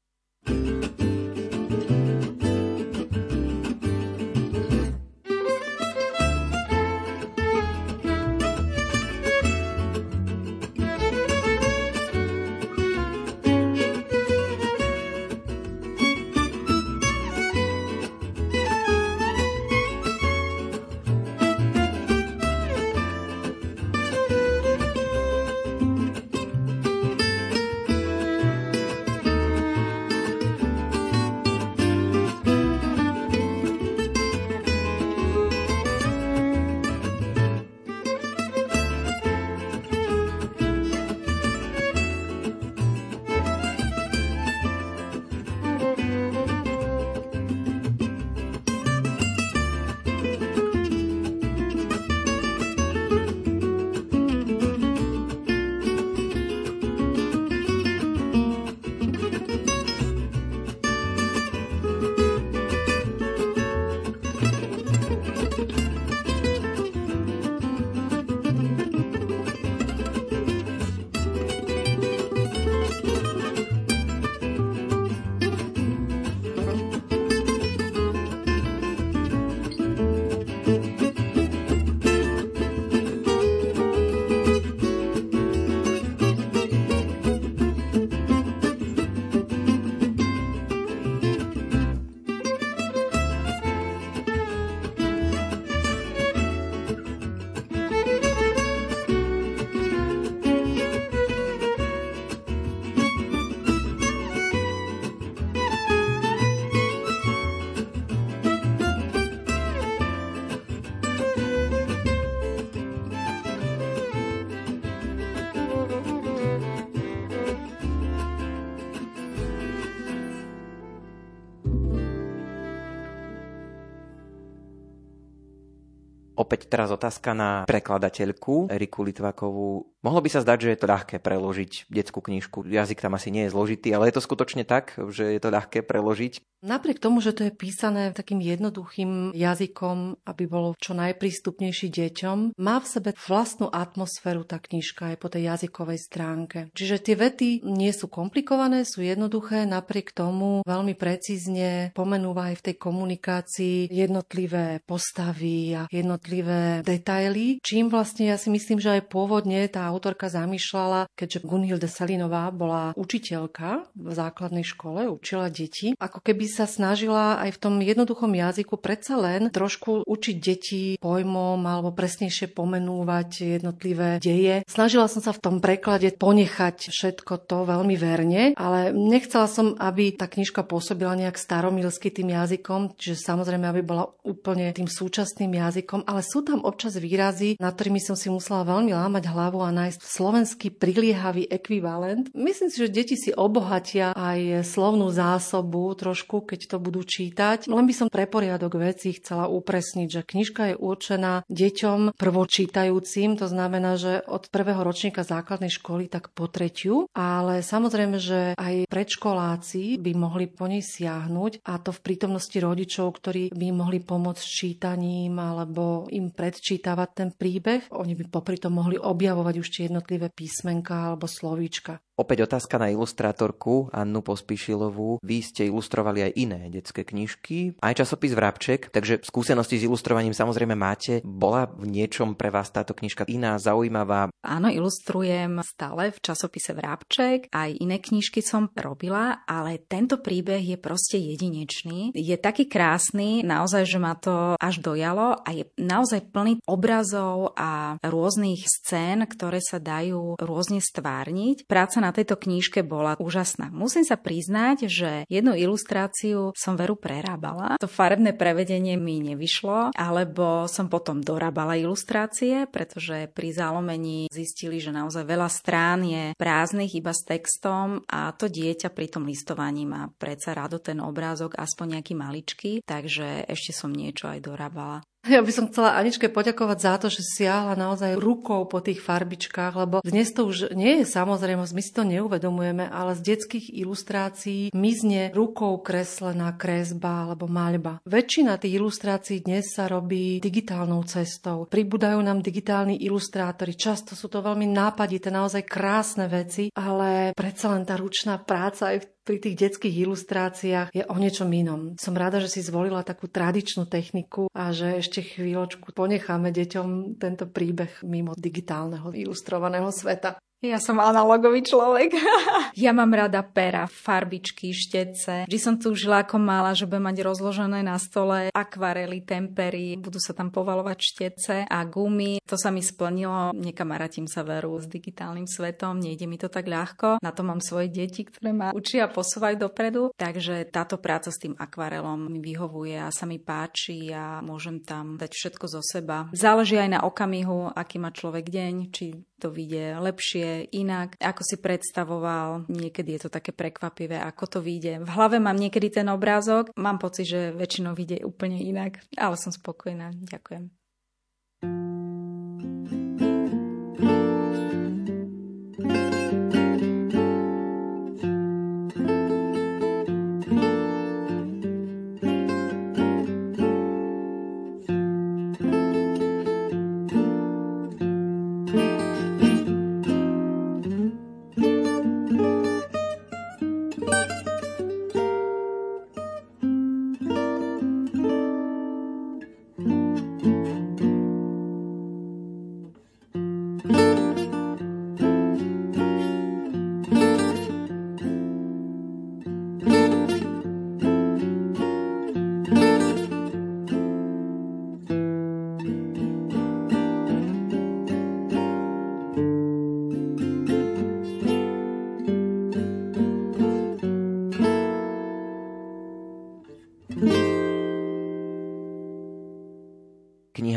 Opäť 126.46 126.70
teraz 126.70 126.94
otázka 126.94 127.34
na 127.34 127.66
prekladateľku 127.66 128.70
Eriku 128.70 129.02
Litvakovú. 129.02 129.90
Mohlo 130.06 130.22
by 130.22 130.30
sa 130.30 130.46
zdať, 130.46 130.58
že 130.62 130.70
je 130.70 130.78
to 130.78 130.86
ľahké 130.86 131.18
preložiť 131.18 131.90
detskú 131.90 132.22
knižku. 132.22 132.62
Jazyk 132.62 133.02
tam 133.02 133.18
asi 133.18 133.34
nie 133.34 133.50
je 133.50 133.54
zložitý, 133.58 133.90
ale 133.90 134.06
je 134.06 134.14
to 134.14 134.22
skutočne 134.22 134.62
tak, 134.62 134.94
že 135.10 135.34
je 135.34 135.40
to 135.42 135.50
ľahké 135.50 135.82
preložiť? 135.82 136.62
Napriek 136.62 137.02
tomu, 137.02 137.18
že 137.18 137.34
to 137.34 137.50
je 137.50 137.52
písané 137.54 138.14
takým 138.14 138.38
jednoduchým 138.38 139.34
jazykom, 139.34 140.22
aby 140.22 140.44
bolo 140.46 140.78
čo 140.78 140.94
najprístupnejší 140.94 141.90
deťom, 141.90 142.54
má 142.54 142.76
v 142.78 142.86
sebe 142.86 143.10
vlastnú 143.18 143.66
atmosféru 143.66 144.46
tá 144.46 144.62
knižka 144.62 145.14
aj 145.14 145.16
po 145.18 145.26
tej 145.26 145.50
jazykovej 145.50 145.98
stránke. 145.98 146.58
Čiže 146.70 147.02
tie 147.02 147.18
vety 147.18 147.66
nie 147.66 147.90
sú 147.90 148.06
komplikované, 148.06 148.86
sú 148.86 149.02
jednoduché, 149.02 149.66
napriek 149.66 150.14
tomu 150.14 150.62
veľmi 150.62 150.94
precízne 150.94 151.90
pomenúva 151.98 152.54
aj 152.54 152.62
v 152.62 152.66
tej 152.70 152.76
komunikácii 152.78 153.78
jednotlivé 153.90 154.86
postavy 154.86 155.74
a 155.74 155.90
jednotlivé 155.90 156.35
detaily, 156.82 157.62
čím 157.62 157.88
vlastne 157.92 158.32
ja 158.32 158.36
si 158.36 158.50
myslím, 158.50 158.82
že 158.82 159.00
aj 159.00 159.12
pôvodne 159.12 159.62
tá 159.70 159.86
autorka 159.86 160.26
zamýšľala, 160.26 161.08
keďže 161.14 161.44
Gunhilde 161.46 161.88
Salinová 161.88 162.50
bola 162.50 162.92
učiteľka 162.98 163.86
v 163.94 164.08
základnej 164.12 164.66
škole, 164.66 165.06
učila 165.06 165.48
deti, 165.48 165.94
ako 165.96 166.20
keby 166.20 166.44
sa 166.50 166.66
snažila 166.66 167.38
aj 167.44 167.56
v 167.56 167.60
tom 167.62 167.74
jednoduchom 167.78 168.32
jazyku 168.34 168.76
predsa 168.80 169.14
len 169.16 169.48
trošku 169.54 170.02
učiť 170.04 170.36
deti 170.36 170.82
pojmom 170.98 171.62
alebo 171.62 171.94
presnejšie 171.94 172.50
pomenúvať 172.50 173.60
jednotlivé 173.60 174.18
deje. 174.18 174.66
Snažila 174.66 175.06
som 175.06 175.22
sa 175.22 175.30
v 175.30 175.42
tom 175.42 175.56
preklade 175.62 176.10
ponechať 176.18 176.90
všetko 176.90 177.46
to 177.46 177.62
veľmi 177.68 177.94
verne, 177.94 178.42
ale 178.58 178.90
nechcela 178.90 179.46
som, 179.46 179.78
aby 179.78 180.10
tá 180.16 180.26
knižka 180.26 180.66
pôsobila 180.66 181.14
nejak 181.14 181.38
staromilsky 181.38 182.10
tým 182.10 182.34
jazykom, 182.34 182.98
čiže 182.98 183.22
samozrejme, 183.22 183.66
aby 183.70 183.82
bola 183.86 184.10
úplne 184.26 184.74
tým 184.74 184.90
súčasným 184.90 185.54
jazykom, 185.54 186.02
ale 186.10 186.25
sú 186.26 186.42
tam 186.42 186.66
občas 186.66 186.98
výrazy, 186.98 187.54
na 187.62 187.70
ktorými 187.70 188.02
som 188.02 188.18
si 188.18 188.26
musela 188.26 188.66
veľmi 188.66 188.90
lámať 188.90 189.30
hlavu 189.30 189.62
a 189.62 189.70
nájsť 189.70 190.00
slovenský 190.02 190.68
priliehavý 190.74 191.46
ekvivalent. 191.46 192.34
Myslím 192.34 192.68
si, 192.68 192.82
že 192.82 192.90
deti 192.90 193.14
si 193.14 193.30
obohatia 193.30 194.10
aj 194.10 194.66
slovnú 194.66 195.14
zásobu 195.14 195.94
trošku, 195.94 196.42
keď 196.42 196.74
to 196.74 196.76
budú 196.82 197.06
čítať. 197.06 197.70
Len 197.70 197.86
by 197.86 197.94
som 197.94 198.08
pre 198.10 198.26
poriadok 198.26 198.82
veci 198.82 199.14
chcela 199.14 199.46
upresniť, 199.46 200.08
že 200.10 200.26
knižka 200.26 200.74
je 200.74 200.76
určená 200.76 201.46
deťom 201.46 202.18
prvočítajúcim, 202.18 203.38
to 203.38 203.46
znamená, 203.46 203.94
že 203.94 204.26
od 204.26 204.50
prvého 204.50 204.82
ročníka 204.82 205.22
základnej 205.22 205.70
školy 205.70 206.10
tak 206.10 206.34
po 206.34 206.50
tretiu, 206.50 207.06
ale 207.14 207.62
samozrejme, 207.62 208.16
že 208.18 208.40
aj 208.58 208.90
predškoláci 208.90 210.00
by 210.02 210.12
mohli 210.16 210.50
po 210.50 210.66
nej 210.66 210.82
siahnuť 210.82 211.62
a 211.62 211.78
to 211.78 211.94
v 211.94 212.02
prítomnosti 212.02 212.56
rodičov, 212.56 213.12
ktorí 213.14 213.52
by 213.52 213.68
mohli 213.70 214.00
pomôcť 214.00 214.42
čítaním 214.42 215.36
alebo 215.36 216.08
im 216.16 216.32
predčítavať 216.32 217.08
ten 217.12 217.28
príbeh. 217.36 217.92
Oni 217.92 218.16
by 218.16 218.32
popri 218.32 218.56
tom 218.56 218.80
mohli 218.80 218.96
objavovať 218.96 219.54
už 219.60 219.68
tie 219.68 219.82
jednotlivé 219.86 220.32
písmenka 220.32 221.12
alebo 221.12 221.28
slovíčka. 221.28 222.00
Opäť 222.16 222.48
otázka 222.48 222.80
na 222.80 222.88
ilustrátorku 222.88 223.92
Annu 223.92 224.24
Pospíšilovú. 224.24 225.20
Vy 225.20 225.38
ste 225.44 225.68
ilustrovali 225.68 226.24
aj 226.24 226.32
iné 226.32 226.60
detské 226.72 227.04
knižky, 227.04 227.76
aj 227.76 227.92
časopis 228.00 228.32
Vrabček, 228.32 228.88
takže 228.88 229.20
skúsenosti 229.20 229.76
s 229.76 229.84
ilustrovaním 229.84 230.32
samozrejme 230.32 230.72
máte. 230.72 231.20
Bola 231.20 231.68
v 231.68 231.84
niečom 231.84 232.32
pre 232.32 232.48
vás 232.48 232.72
táto 232.72 232.96
knižka 232.96 233.28
iná, 233.28 233.60
zaujímavá? 233.60 234.32
Áno, 234.40 234.72
ilustrujem 234.72 235.60
stále 235.60 236.08
v 236.08 236.18
časopise 236.24 236.72
Vrabček, 236.72 237.52
aj 237.52 237.84
iné 237.84 238.00
knižky 238.00 238.40
som 238.40 238.72
robila, 238.72 239.44
ale 239.44 239.84
tento 239.84 240.16
príbeh 240.16 240.64
je 240.64 240.80
proste 240.80 241.20
jedinečný. 241.20 242.16
Je 242.16 242.40
taký 242.40 242.64
krásny, 242.64 243.44
naozaj, 243.44 243.84
že 243.84 244.00
ma 244.00 244.16
to 244.16 244.56
až 244.56 244.80
dojalo 244.80 245.36
a 245.44 245.48
je 245.52 245.68
naozaj 245.76 246.32
plný 246.32 246.64
obrazov 246.64 247.52
a 247.60 248.00
rôznych 248.00 248.64
scén, 248.64 249.28
ktoré 249.28 249.60
sa 249.60 249.76
dajú 249.76 250.40
rôzne 250.40 250.80
stvárniť. 250.80 251.68
Práca 251.68 252.05
na 252.06 252.14
tejto 252.14 252.38
knížke 252.38 252.86
bola 252.86 253.18
úžasná. 253.18 253.74
Musím 253.74 254.06
sa 254.06 254.14
priznať, 254.14 254.86
že 254.86 255.10
jednu 255.26 255.58
ilustráciu 255.58 256.54
som 256.54 256.78
veru 256.78 256.94
prerábala. 256.94 257.74
To 257.82 257.90
farebné 257.90 258.38
prevedenie 258.38 258.94
mi 258.94 259.18
nevyšlo, 259.18 259.90
alebo 259.90 260.70
som 260.70 260.86
potom 260.86 261.18
dorábala 261.18 261.74
ilustrácie, 261.74 262.70
pretože 262.70 263.26
pri 263.34 263.48
zálomení 263.50 264.30
zistili, 264.30 264.78
že 264.78 264.94
naozaj 264.94 265.26
veľa 265.26 265.50
strán 265.50 266.06
je 266.06 266.30
prázdnych 266.38 266.94
iba 266.94 267.10
s 267.10 267.26
textom 267.26 268.06
a 268.06 268.30
to 268.30 268.46
dieťa 268.46 268.94
pri 268.94 269.10
tom 269.10 269.26
listovaní 269.26 269.82
má 269.82 270.06
predsa 270.14 270.54
rado 270.54 270.78
ten 270.78 271.02
obrázok 271.02 271.58
aspoň 271.58 271.98
nejaký 271.98 272.14
maličký, 272.14 272.72
takže 272.86 273.48
ešte 273.50 273.74
som 273.74 273.90
niečo 273.90 274.30
aj 274.30 274.38
dorábala. 274.46 275.02
Ja 275.26 275.42
by 275.42 275.50
som 275.50 275.66
chcela 275.66 275.98
Aničke 275.98 276.30
poďakovať 276.30 276.78
za 276.78 276.94
to, 277.02 277.06
že 277.10 277.26
siahla 277.26 277.74
naozaj 277.74 278.14
rukou 278.14 278.62
po 278.70 278.78
tých 278.78 279.02
farbičkách, 279.02 279.74
lebo 279.74 279.96
dnes 280.06 280.30
to 280.30 280.46
už 280.46 280.70
nie 280.78 281.02
je 281.02 281.06
samozrejmosť, 281.06 281.72
my 281.74 281.82
si 281.82 281.90
to 281.90 282.06
neuvedomujeme, 282.06 282.86
ale 282.86 283.18
z 283.18 283.34
detských 283.34 283.74
ilustrácií 283.74 284.70
mizne 284.70 285.34
rukou 285.34 285.82
kreslená 285.82 286.54
kresba 286.54 287.26
alebo 287.26 287.50
maľba. 287.50 287.98
Väčšina 288.06 288.54
tých 288.54 288.78
ilustrácií 288.78 289.42
dnes 289.42 289.74
sa 289.74 289.90
robí 289.90 290.38
digitálnou 290.38 291.02
cestou. 291.02 291.66
Pribúdajú 291.66 292.22
nám 292.22 292.38
digitálni 292.38 293.02
ilustrátori, 293.02 293.74
často 293.74 294.14
sú 294.14 294.30
to 294.30 294.38
veľmi 294.38 294.70
nápadité, 294.70 295.34
naozaj 295.34 295.66
krásne 295.66 296.30
veci, 296.30 296.70
ale 296.70 297.34
predsa 297.34 297.74
len 297.74 297.82
tá 297.82 297.98
ručná 297.98 298.38
práca 298.38 298.94
aj 298.94 299.02
v 299.02 299.15
pri 299.26 299.42
tých 299.42 299.58
detských 299.58 300.06
ilustráciách 300.06 300.88
je 300.94 301.02
o 301.02 301.16
niečom 301.18 301.50
inom. 301.50 301.98
Som 301.98 302.14
rada, 302.14 302.38
že 302.38 302.46
si 302.46 302.62
zvolila 302.62 303.02
takú 303.02 303.26
tradičnú 303.26 303.90
techniku 303.90 304.46
a 304.54 304.70
že 304.70 305.02
ešte 305.02 305.26
chvíľočku 305.26 305.90
ponecháme 305.90 306.54
deťom 306.54 307.18
tento 307.18 307.50
príbeh 307.50 308.06
mimo 308.06 308.38
digitálneho 308.38 309.10
ilustrovaného 309.10 309.90
sveta. 309.90 310.38
Ja 310.64 310.80
som 310.80 310.96
analogový 310.96 311.60
človek. 311.60 312.16
ja 312.84 312.96
mám 312.96 313.12
rada 313.12 313.44
pera, 313.44 313.84
farbičky, 313.84 314.72
štece. 314.72 315.44
Vždy 315.44 315.58
som 315.60 315.76
tu 315.76 315.92
žila 315.92 316.24
ako 316.24 316.40
mala, 316.40 316.72
že 316.72 316.88
budem 316.88 317.12
mať 317.12 317.18
rozložené 317.28 317.84
na 317.84 318.00
stole 318.00 318.48
akvarely, 318.56 319.20
tempery, 319.20 320.00
budú 320.00 320.16
sa 320.16 320.32
tam 320.32 320.48
povalovať 320.48 320.98
štece 320.98 321.54
a 321.68 321.78
gumy. 321.84 322.40
To 322.48 322.56
sa 322.56 322.72
mi 322.72 322.80
splnilo. 322.80 323.52
Nekamaratím 323.52 324.24
sa 324.24 324.48
veru 324.48 324.80
s 324.80 324.88
digitálnym 324.88 325.44
svetom, 325.44 326.00
nejde 326.00 326.24
mi 326.24 326.40
to 326.40 326.48
tak 326.48 326.64
ľahko. 326.64 327.20
Na 327.20 327.36
to 327.36 327.44
mám 327.44 327.60
svoje 327.60 327.92
deti, 327.92 328.24
ktoré 328.24 328.56
ma 328.56 328.72
učia 328.72 329.12
posúvajú 329.12 329.60
dopredu. 329.60 330.08
Takže 330.16 330.72
táto 330.72 330.96
práca 330.96 331.28
s 331.28 331.36
tým 331.36 331.52
akvarelom 331.52 332.32
mi 332.32 332.40
vyhovuje 332.40 332.96
a 332.96 333.12
sa 333.12 333.28
mi 333.28 333.36
páči 333.36 334.08
a 334.08 334.40
môžem 334.40 334.80
tam 334.80 335.20
dať 335.20 335.36
všetko 335.36 335.64
zo 335.68 335.84
seba. 335.84 336.32
Záleží 336.32 336.80
aj 336.80 336.96
na 336.96 337.00
okamihu, 337.04 337.76
aký 337.76 338.00
má 338.00 338.08
človek 338.08 338.48
deň, 338.48 338.74
či 338.88 339.20
to 339.36 339.52
vyjde 339.52 340.00
lepšie, 340.00 340.72
inak, 340.72 341.16
ako 341.20 341.42
si 341.44 341.56
predstavoval. 341.60 342.68
Niekedy 342.72 343.16
je 343.16 343.20
to 343.26 343.30
také 343.32 343.52
prekvapivé, 343.52 344.16
ako 344.20 344.44
to 344.46 344.58
vyjde. 344.64 345.04
V 345.04 345.10
hlave 345.12 345.36
mám 345.42 345.56
niekedy 345.56 345.92
ten 345.92 346.08
obrázok, 346.08 346.72
mám 346.76 346.96
pocit, 346.96 347.28
že 347.28 347.52
väčšinou 347.52 347.92
vyjde 347.92 348.24
úplne 348.24 348.56
inak, 348.56 349.04
ale 349.16 349.36
som 349.36 349.52
spokojná. 349.52 350.16
Ďakujem. 350.16 350.85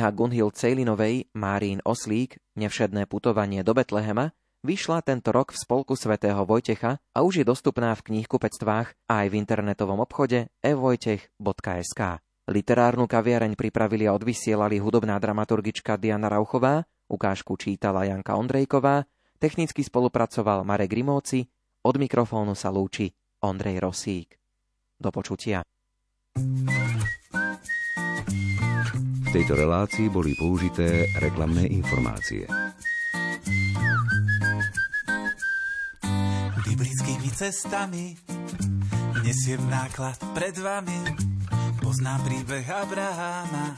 Kniha 0.10 0.26
Gunhild 0.26 0.58
Cejlinovej 0.58 1.30
Márín 1.38 1.86
Oslík 1.86 2.42
Nevšedné 2.58 3.06
putovanie 3.06 3.62
do 3.62 3.78
Betlehema 3.78 4.34
vyšla 4.66 5.06
tento 5.06 5.30
rok 5.30 5.54
v 5.54 5.62
spolku 5.62 5.94
svätého 5.94 6.42
Vojtecha 6.50 6.98
a 7.14 7.22
už 7.22 7.38
je 7.38 7.46
dostupná 7.46 7.94
v 7.94 8.10
knihkupectvách 8.10 9.06
a 9.06 9.14
aj 9.22 9.28
v 9.30 9.38
internetovom 9.38 10.02
obchode 10.02 10.50
evojtech.sk. 10.66 12.02
Literárnu 12.50 13.06
kaviareň 13.06 13.54
pripravili 13.54 14.10
a 14.10 14.18
odvysielali 14.18 14.82
hudobná 14.82 15.14
dramaturgička 15.22 15.94
Diana 16.02 16.26
Rauchová, 16.26 16.90
ukážku 17.06 17.54
čítala 17.62 18.10
Janka 18.10 18.34
Ondrejková, 18.34 19.06
technicky 19.38 19.86
spolupracoval 19.86 20.66
Marek 20.66 20.90
Grimovci, 20.90 21.46
od 21.86 22.02
mikrofónu 22.02 22.58
sa 22.58 22.74
lúči 22.74 23.14
Ondrej 23.46 23.78
Rosík. 23.78 24.34
Do 24.98 25.14
počutia. 25.14 25.62
V 29.30 29.38
tejto 29.38 29.62
relácii 29.62 30.10
boli 30.10 30.34
použité 30.34 31.06
reklamné 31.22 31.70
informácie. 31.70 32.50
Biblickými 36.66 37.30
cestami 37.38 38.18
nesiem 39.22 39.62
náklad 39.70 40.18
pred 40.34 40.58
vami. 40.58 40.98
Poznám 41.78 42.26
príbeh 42.26 42.66
Abraháma, 42.74 43.78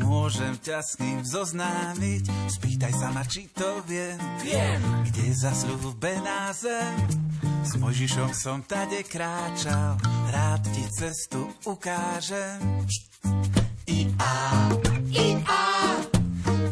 môžem 0.00 0.56
ťa 0.56 0.80
s 0.80 0.96
ním 1.04 1.20
zoznámiť. 1.20 2.48
Spýtaj 2.48 2.92
sa 2.96 3.12
ma, 3.12 3.28
či 3.28 3.52
to 3.52 3.84
viem. 3.84 4.16
Viem, 4.40 4.80
kde 5.04 5.36
zasľúbená 5.36 6.48
zem. 6.56 6.96
S 7.60 7.76
Mojžišom 7.76 8.32
som 8.32 8.64
tade 8.64 9.04
kráčal, 9.04 10.00
rád 10.32 10.64
ti 10.72 10.88
cestu 10.88 11.44
ukážem. 11.68 12.56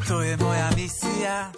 To 0.06 0.22
je 0.22 0.35
moja 0.38 0.68
misia. 0.78 1.50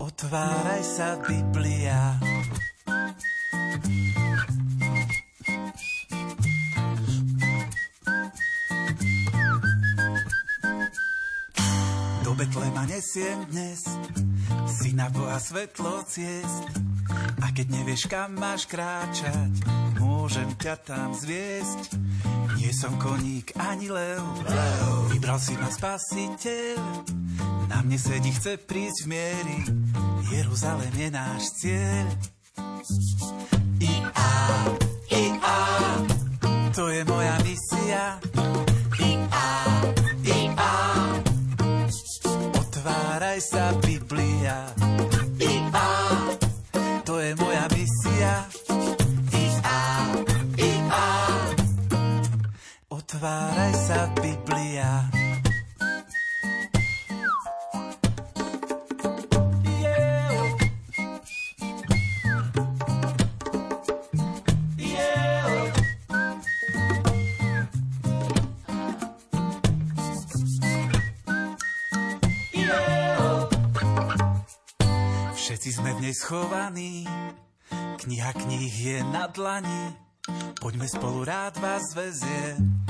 Otváraj 0.00 0.82
sa 0.84 1.20
Biblia. 1.20 2.16
Do 12.24 12.32
Betlema 12.32 12.88
nesiem 12.88 13.44
dnes, 13.52 13.84
syna 14.66 15.12
Boha 15.12 15.36
svetlo 15.36 16.00
ciest. 16.08 16.64
A 17.44 17.52
keď 17.52 17.66
nevieš, 17.70 18.08
kam 18.08 18.34
máš 18.40 18.64
kráčať, 18.64 19.75
môžem 20.26 20.58
ťa 20.58 20.74
tam 20.82 21.14
zviesť. 21.14 22.02
Nie 22.58 22.74
som 22.74 22.98
koník 22.98 23.54
ani 23.62 23.86
lev, 23.94 24.18
vybral 25.14 25.38
si 25.38 25.54
ma 25.54 25.70
spasiteľ. 25.70 26.82
Na 27.70 27.78
mne 27.86 27.94
sedí, 27.94 28.34
chce 28.34 28.58
prísť 28.58 29.06
v 29.06 29.14
miery, 29.14 29.58
Jeruzalém 30.34 30.90
je 30.98 31.08
náš 31.14 31.42
cieľ. 31.62 32.06
I 33.78 33.94
A, 34.18 34.34
I 35.14 35.24
A, 35.46 35.62
to 36.74 36.90
je 36.90 37.06
moja 37.06 37.38
misia. 37.46 38.18
Sa 53.86 54.10
Biblia. 54.18 55.06
Všetci 75.38 75.70
sme 75.78 75.94
v 75.94 75.98
nej 76.02 76.14
schovaní, 76.18 77.06
kniha 78.02 78.34
kníh 78.34 78.74
je 78.74 78.98
na 79.14 79.30
dlani. 79.30 79.94
Poďme 80.58 80.90
spolu, 80.90 81.22
rád 81.22 81.54
vás 81.62 81.94
vezie. 81.94 82.85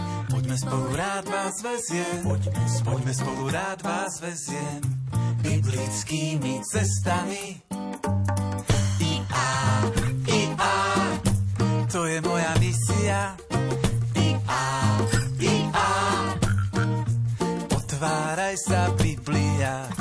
Poďme 0.47 0.63
spolu, 0.63 0.89
rád 0.95 1.27
vás 1.27 1.57
vezie. 1.59 2.07
Poďme, 2.23 2.63
poďme 2.87 3.13
spolu, 3.19 3.45
rád 3.51 3.83
vás 3.83 4.23
vezie. 4.23 4.67
Biblickými 5.43 6.63
cestami. 6.63 7.67
I 9.03 9.13
a, 9.27 9.49
i 10.31 10.41
a, 10.55 10.75
to 11.91 12.07
je 12.07 12.23
moja 12.23 12.55
misia. 12.63 13.35
I 14.15 14.39
a, 14.47 14.63
i 15.43 15.55
a, 15.75 15.91
otváraj 17.75 18.55
sa 18.63 18.95
Biblia. 19.03 19.96